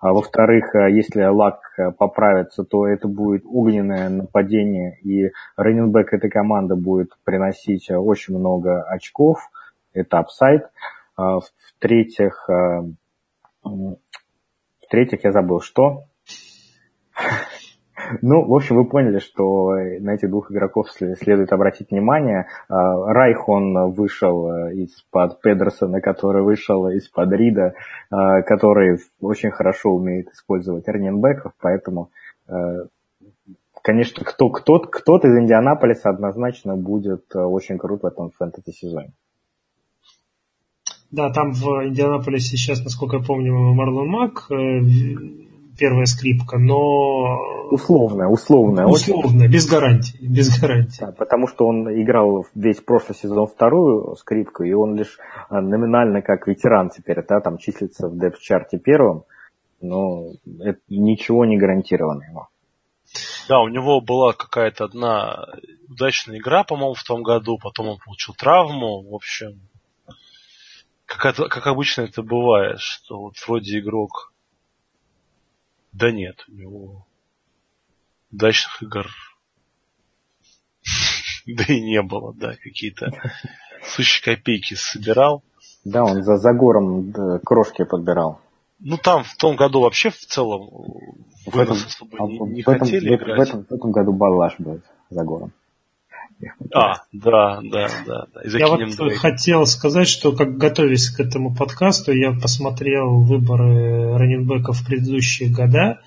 [0.00, 6.30] А во-вторых, э, если Лак э, поправится, то это будет огненное нападение, и раненбэк этой
[6.30, 9.48] команды будет приносить очень много очков.
[9.92, 10.64] Это апсайд.
[11.14, 12.48] А в-третьих,
[13.62, 16.04] в-третьих, я забыл, что.
[18.20, 19.70] Ну, в общем, вы поняли, что
[20.00, 22.46] на этих двух игроков следует обратить внимание.
[22.68, 27.74] А, Райх, он вышел э, из-под Педерсона, который вышел из-под Рида,
[28.10, 32.10] а, который очень хорошо умеет использовать раненбеков, поэтому,
[32.48, 32.86] э,
[33.82, 39.12] конечно, кто, кто, кто-то из Индианаполиса однозначно будет э, очень крут в этом фэнтези-сезоне.
[41.10, 44.46] Да, там в Индианаполисе сейчас, насколько я помню, Марлон Мак,
[45.78, 47.38] первая скрипка, но...
[47.70, 48.86] Условная, условная.
[48.86, 51.00] Условная, без гарантии, без гарантии.
[51.00, 55.18] Да, потому что он играл весь прошлый сезон вторую скрипку, и он лишь
[55.48, 59.24] а, номинально как ветеран теперь, да, там числится в депс-чарте первым,
[59.80, 62.46] но это ничего не гарантировано ему.
[63.48, 65.46] Да, у него была какая-то одна
[65.88, 69.60] удачная игра, по-моему, в том году, потом он получил травму, в общем,
[71.06, 74.31] как, это, как обычно это бывает, что вот вроде игрок
[75.92, 77.06] да нет, у него
[78.30, 79.10] удачных игр
[81.46, 83.10] да и не было, да, какие-то
[83.84, 85.42] сущие копейки собирал.
[85.84, 87.12] Да, он за Загором
[87.44, 88.40] крошки подбирал.
[88.78, 90.68] Ну там в том году вообще в целом
[91.46, 93.38] в этом, особо не, не в этом, хотели в, играть.
[93.38, 95.52] В этом, в этом году Балаш будет за гором.
[96.74, 98.26] А, да, да, да.
[98.34, 98.58] да.
[98.58, 99.18] Я вот Дрейк.
[99.18, 106.00] хотел сказать, что как готовясь к этому подкасту, я посмотрел выборы раненбеков в предыдущие года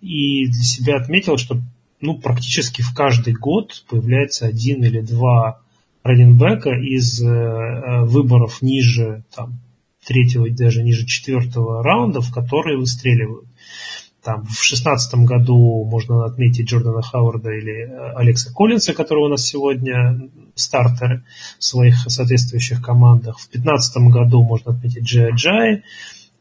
[0.00, 1.60] и для себя отметил, что
[2.00, 5.60] ну, практически в каждый год появляется один или два
[6.02, 9.60] раненбека из э, выборов ниже там,
[10.04, 13.46] третьего, даже ниже четвертого раунда, в которые выстреливают.
[14.22, 19.44] Там, в шестнадцатом году можно отметить Джордана Хауарда или э, Алекса Коллинса, которые у нас
[19.44, 21.24] сегодня стартеры
[21.58, 23.40] в своих соответствующих командах.
[23.40, 25.82] В пятнадцатом году можно отметить Джей Джай.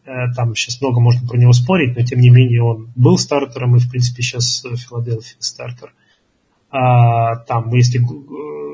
[0.05, 3.75] Э, там сейчас много можно про него спорить, но тем не менее он был стартером
[3.75, 5.91] и, в принципе, сейчас в Филадельфии стартер.
[6.69, 8.05] А, там, если э,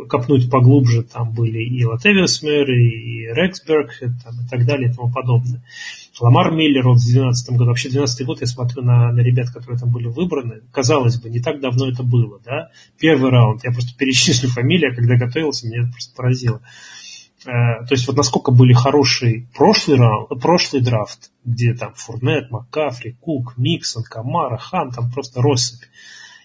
[0.08, 5.12] копнуть поглубже, там были и Латевиус Мэр, и Рексберг, там, и так далее, и тому
[5.12, 5.64] подобное.
[6.20, 9.80] Ламар Миллер вот в 2012 году, вообще 2012 год я смотрю на, на ребят, которые
[9.80, 13.96] там были выбраны, казалось бы, не так давно это было, да, первый раунд, я просто
[13.98, 16.62] перечислю фамилии, а когда готовился, меня это просто поразило.
[17.46, 23.14] Э, то есть вот насколько были хорошие прошлый раунд, прошлый драфт, где там Фурнет, Маккафри,
[23.22, 25.86] Кук, Миксон, Камара, Хан, там просто россыпь.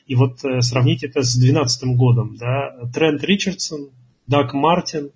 [0.06, 3.90] И вот э, сравнить это с 2012 годом, да, Трент Ричардсон,
[4.26, 5.10] Даг Мартин,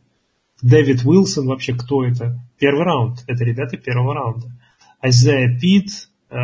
[0.63, 2.41] Дэвид Уилсон, вообще кто это?
[2.59, 3.25] Первый раунд.
[3.27, 4.51] Это ребята первого раунда.
[5.01, 6.37] Айзея Пит, э,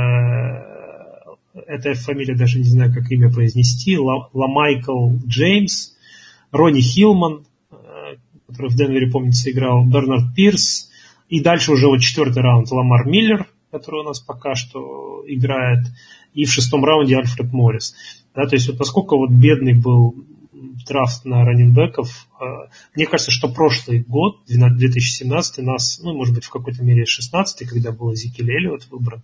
[1.66, 5.94] эта фамилия даже не знаю, как имя произнести, Ламайкл Джеймс,
[6.50, 7.76] Ронни Хилман, э,
[8.48, 10.90] который в Денвере, помнится, играл, Бернард Пирс,
[11.28, 15.86] и дальше уже вот четвертый раунд Ламар Миллер, который у нас пока что играет,
[16.34, 17.94] и в шестом раунде Альфред Моррис.
[18.34, 20.14] Да, то есть вот насколько вот бедный был
[20.86, 22.28] драфт на раненбеков.
[22.38, 24.44] А, мне кажется, что прошлый год,
[24.76, 29.22] 2017, нас, ну, может быть, в какой-то мере 16 когда был Зикель Эллиот выбран,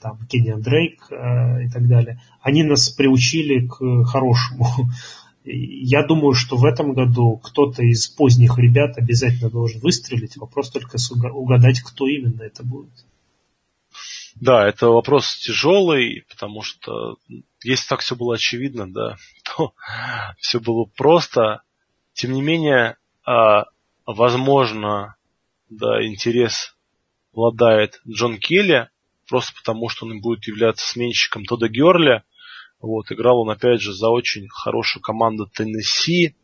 [0.00, 4.66] там, Кенниан Дрейк э, и так далее, они нас приучили к хорошему.
[5.44, 10.36] Я думаю, что в этом году кто-то из поздних ребят обязательно должен выстрелить.
[10.36, 10.96] Вопрос только
[11.32, 13.04] угадать, кто именно это будет.
[14.34, 17.16] Да, это вопрос тяжелый, потому что
[17.62, 19.16] если так все было очевидно, да,
[19.56, 19.74] то
[20.38, 21.62] все было просто.
[22.12, 23.64] Тем не менее, а,
[24.06, 25.16] возможно,
[25.68, 26.76] да, интерес
[27.32, 28.88] владает Джон Келли,
[29.28, 32.22] просто потому что он будет являться сменщиком Тода Герли.
[32.80, 36.36] Вот, играл он, опять же, за очень хорошую команду Теннесси.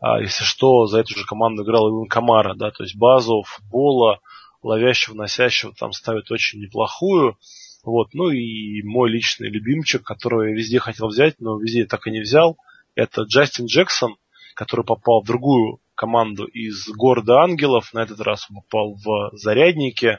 [0.00, 4.20] А, если что, за эту же команду играл Иван Камара, да, то есть базу футбола,
[4.64, 7.38] ловящего, носящего там ставит очень неплохую.
[7.84, 12.10] Вот, ну и мой личный любимчик, которого я везде хотел взять, но везде так и
[12.10, 12.56] не взял,
[12.94, 14.16] это Джастин Джексон,
[14.54, 17.92] который попал в другую команду из города ангелов.
[17.92, 20.18] На этот раз он попал в зарядники,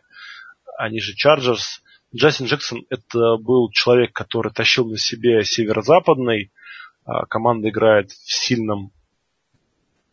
[0.77, 1.81] они же Чарджерс.
[2.15, 6.51] Джастин Джексон это был человек, который тащил на себе северо-западный.
[7.03, 8.91] А, команда играет в сильном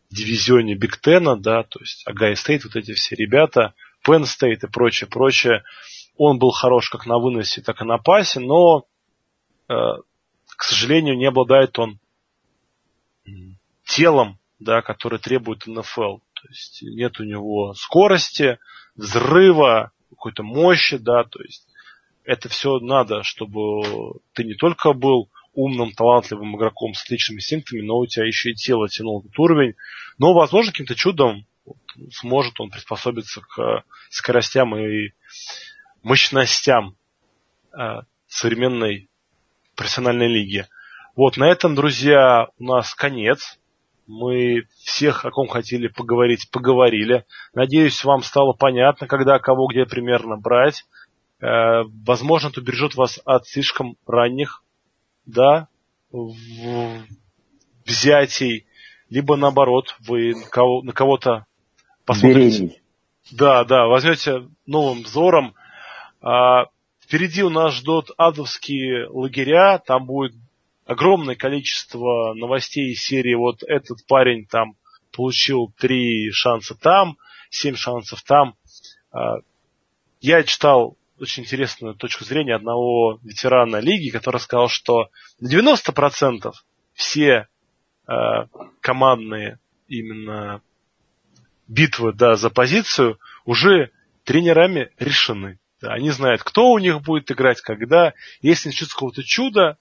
[0.09, 3.73] дивизионе Биг Тена, да, то есть Огайо Стейт, вот эти все ребята,
[4.07, 5.63] Penn State и прочее, прочее.
[6.17, 8.85] Он был хорош как на выносе, так и на пасе, но,
[9.67, 9.73] э,
[10.45, 11.99] к сожалению, не обладает он
[13.85, 16.17] телом, да, который требует НФЛ.
[16.17, 18.59] То есть нет у него скорости,
[18.95, 21.67] взрыва, какой-то мощи, да, то есть
[22.23, 27.97] это все надо, чтобы ты не только был умным, талантливым игроком с отличными инстинктами, но
[27.97, 29.75] у тебя еще и тело тянуло этот уровень.
[30.17, 31.45] Но, возможно, каким-то чудом
[32.11, 35.11] сможет он приспособиться к скоростям и
[36.01, 36.95] мощностям
[37.77, 39.09] э, современной
[39.75, 40.67] профессиональной лиги.
[41.15, 43.59] Вот, на этом, друзья, у нас конец.
[44.05, 47.25] Мы всех, о ком хотели поговорить, поговорили.
[47.53, 50.85] Надеюсь, вам стало понятно, когда кого где примерно брать.
[51.39, 54.63] Э, возможно, это убережет вас от слишком ранних
[55.25, 55.67] да,
[57.85, 58.65] взятий,
[59.09, 61.45] либо наоборот, вы на, кого, на кого-то
[62.05, 62.59] посмотрите.
[62.59, 62.81] Берений.
[63.31, 65.55] Да, да, возьмете новым взором.
[66.21, 66.65] А,
[67.01, 70.33] впереди у нас ждут адовские лагеря, там будет
[70.85, 74.75] огромное количество новостей из серии вот этот парень там
[75.13, 77.17] получил три шанса там,
[77.49, 78.55] семь шансов там.
[79.11, 79.37] А,
[80.19, 86.51] я читал очень интересную точку зрения одного ветерана лиги, который сказал, что на 90%
[86.93, 87.47] все
[88.07, 88.11] э,
[88.81, 90.61] командные именно
[91.73, 93.91] битвы да, за позицию уже
[94.23, 95.59] тренерами решены.
[95.81, 98.13] Они знают, кто у них будет играть, когда.
[98.41, 99.77] Если начнется какого-то чуда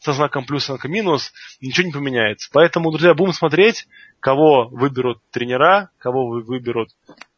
[0.00, 2.50] со знаком плюс, знаком минус, ничего не поменяется.
[2.52, 3.88] Поэтому, друзья, будем смотреть,
[4.20, 6.90] кого выберут тренера, кого выберут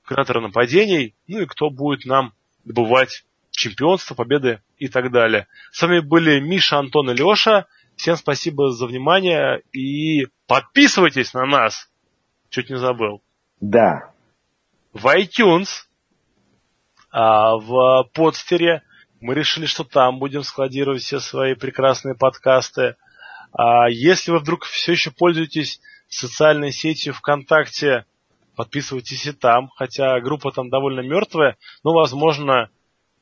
[0.05, 2.35] кураторы нападений, ну и кто будет нам
[2.65, 5.47] добывать чемпионства, победы и так далее.
[5.71, 7.67] С вами были Миша, Антон и Леша.
[7.97, 11.89] Всем спасибо за внимание и подписывайтесь на нас.
[12.49, 13.23] Чуть не забыл.
[13.61, 14.11] Да.
[14.93, 15.69] В iTunes,
[17.13, 18.83] а в подстере
[19.21, 22.97] мы решили, что там будем складировать все свои прекрасные подкасты.
[23.53, 28.07] А если вы вдруг все еще пользуетесь социальной сетью ВКонтакте,
[28.57, 32.71] подписывайтесь и там, хотя группа там довольно мертвая, но, возможно,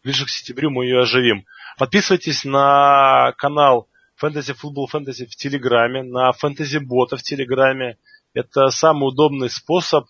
[0.02, 1.44] ближе к сентябрю мы ее оживим.
[1.78, 3.88] Подписывайтесь на канал
[4.22, 7.98] Fantasy Football Fantasy в Телеграме, на Fantasy Бота в Телеграме.
[8.34, 10.06] Это самый удобный способ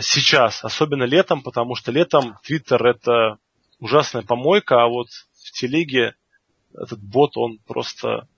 [0.00, 3.38] сейчас, особенно летом, потому что летом Твиттер это
[3.78, 5.08] ужасная помойка, а вот
[5.44, 6.14] в Телеге
[6.74, 8.28] этот бот, он просто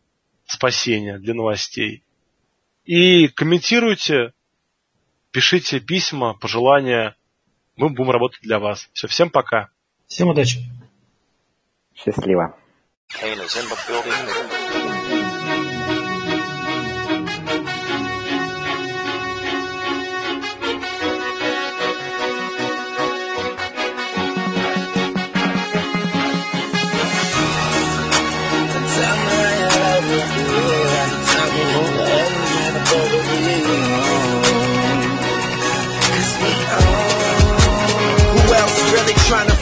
[0.47, 2.03] спасение для новостей.
[2.85, 4.33] И комментируйте,
[5.31, 7.17] пишите письма, пожелания.
[7.77, 8.89] Мы будем работать для вас.
[8.93, 9.69] Все, всем пока.
[10.07, 10.61] Всем удачи.
[11.95, 12.57] Счастливо.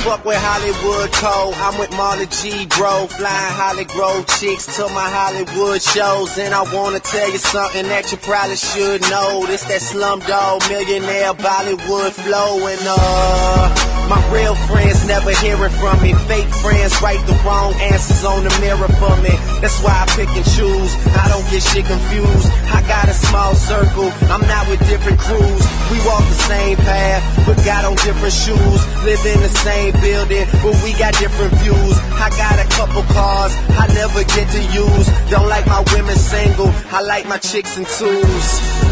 [0.06, 1.52] Fuck with Hollywood Cole.
[1.56, 3.08] I'm with Marley G, bro.
[3.08, 6.38] Flying Hollywood chicks to my Hollywood shows.
[6.38, 9.44] And I wanna tell you something that you probably should know.
[9.46, 12.66] This that slumdog millionaire Bollywood flow.
[12.68, 16.14] And uh, my real friends never hearing from me.
[16.30, 19.34] Fake friends write the wrong answers on the mirror for me.
[19.60, 20.92] That's why I pick and choose.
[21.18, 22.48] I don't get shit confused.
[22.70, 24.10] I got a small circle.
[24.30, 25.62] I'm not with different crews.
[25.90, 28.80] We walk the same path, but got on different shoes.
[29.02, 31.96] Live in the same building, but we got different views.
[32.16, 35.06] I got a couple cars I never get to use.
[35.30, 36.72] Don't like my women single.
[36.90, 38.46] I like my chicks in twos.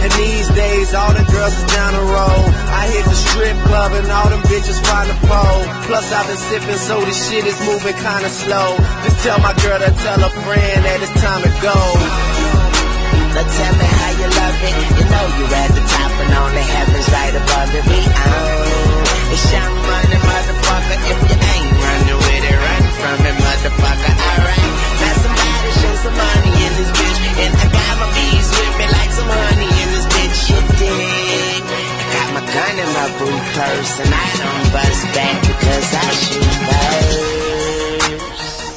[0.05, 2.47] And these days, all the girls is down the road.
[2.69, 5.65] I hit the strip club and all them bitches find a pole.
[5.89, 8.77] Plus I've been sipping, so this shit is moving kinda slow.
[9.05, 11.79] Just tell my girl to tell a friend that it's time to go.
[13.35, 14.75] Now tell me how you love it.
[14.95, 17.85] You know you're at the top and only heaven's right above it.
[17.89, 18.85] We own.
[18.95, 20.99] Oh, it's young money, motherfucker.
[21.11, 24.15] If you ain't running with it, run from it, motherfucker.
[24.15, 24.71] Alright.
[25.01, 27.19] Now somebody show some money in this bitch.
[27.45, 30.41] And I got my bees with me like some honey in this bitch.
[30.51, 31.65] You dig?
[32.35, 37.45] my gun in my boot purse and I don't bust back because I shoot first.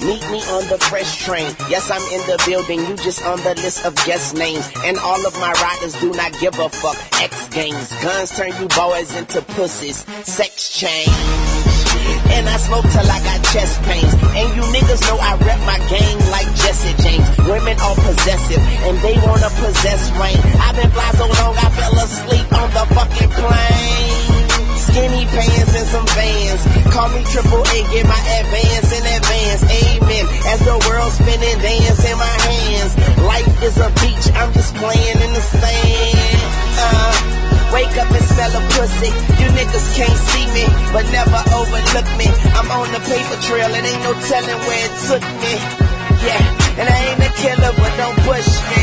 [0.06, 1.50] Meet me on the fresh train.
[1.70, 2.80] Yes, I'm in the building.
[2.80, 4.70] You just on the list of guest names.
[4.86, 6.98] And all of my riders do not give a fuck.
[7.20, 7.92] X games.
[8.02, 10.06] Guns turn you boys into pussies.
[10.24, 11.57] Sex change.
[12.36, 14.14] And I smoke till I got chest pains.
[14.38, 17.28] And you niggas know I rep my gang like Jesse James.
[17.48, 20.40] Women are possessive and they wanna possess rain.
[20.62, 24.78] I've been fly so long I fell asleep on the fucking plane.
[24.88, 26.62] skinny pants and some vans.
[26.94, 29.62] Call me triple A, get my advance in advance.
[29.64, 30.26] Amen.
[30.52, 32.92] As the world spinning, dance in my hands.
[33.22, 36.17] Life is a beach, I'm just playing in the sand.
[37.78, 39.12] Uh, wake up and smell a pussy.
[39.38, 42.28] You niggas can't see me, but never overlook me.
[42.58, 45.54] I'm on the paper trail, and ain't no telling where it took me.
[46.26, 46.42] Yeah,
[46.82, 48.82] and I ain't a killer, but don't push me.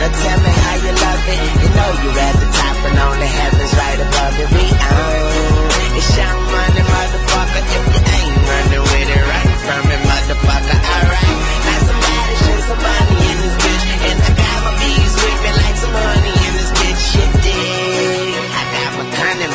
[0.00, 1.40] Now, tell me how you love it.
[1.60, 4.48] You know you at the top and only heaven's right above it.
[4.48, 5.96] We own.
[6.00, 7.62] It's young money, motherfucker.
[7.68, 10.78] If you ain't running with it, run from it, motherfucker.
[10.88, 11.36] Alright.
[11.68, 13.84] Now somebody show some money in this bitch.
[14.08, 14.39] And I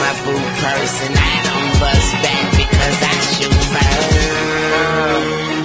[0.06, 4.14] my boot purse and I don't bust back because I shoot first.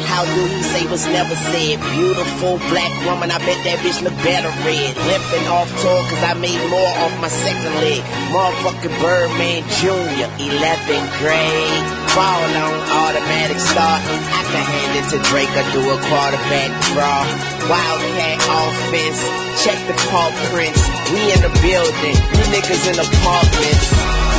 [0.08, 1.76] How do you say was never said?
[1.92, 4.96] Beautiful black woman, I bet that bitch look better red.
[4.96, 8.00] Limping off tour cause I made more off my second leg.
[8.32, 11.84] Motherfucking Birdman Jr., 11th grade.
[12.16, 14.00] Ball on automatic start.
[14.08, 17.28] I can hand it to Drake or do a quarterback draw.
[17.68, 19.20] Wildcat offense,
[19.60, 20.80] check the paw prints.
[21.12, 24.29] We in the building, you niggas in apartments.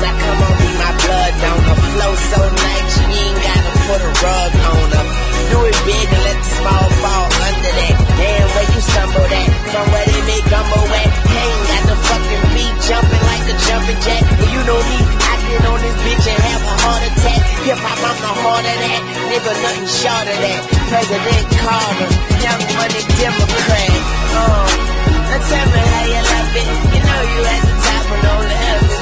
[0.00, 1.76] Now, come on, be my blood donor.
[1.90, 5.06] Flow so nice, you ain't gotta put a rug on her.
[5.50, 7.94] Do it big and let the small fall under that.
[8.16, 9.50] Damn, where you stumble at?
[9.74, 11.10] From where they make gumbo at?
[11.10, 14.22] Ain't got the fucking beat jumping like a jumping jack.
[14.40, 17.40] And you know me, I get on this bitch and have a heart attack.
[17.66, 19.02] Hip hop, I'm the heart of that.
[19.26, 20.60] Nigga, nothing short of that.
[20.86, 22.10] President Carter,
[22.46, 23.94] young money Democrat.
[24.38, 24.70] Uh,
[25.28, 26.68] now tell me how you love it.
[26.94, 28.99] You know you at the top and only ever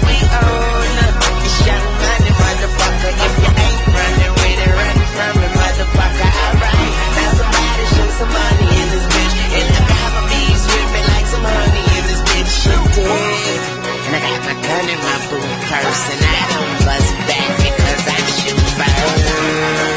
[0.00, 0.86] we own.
[1.42, 3.12] It's young money, motherfucker.
[3.12, 4.72] If you ain't running with it,
[5.12, 6.30] from it, motherfucker.
[6.32, 7.84] Alright, now somebody
[8.18, 9.34] some money in this bitch.
[9.58, 9.68] And
[10.70, 12.50] with me like some honey in this bitch.
[12.62, 13.62] Shoot it.
[14.06, 15.52] And I got my gun in my boot
[16.12, 19.91] and I don't bust back because I shoot first.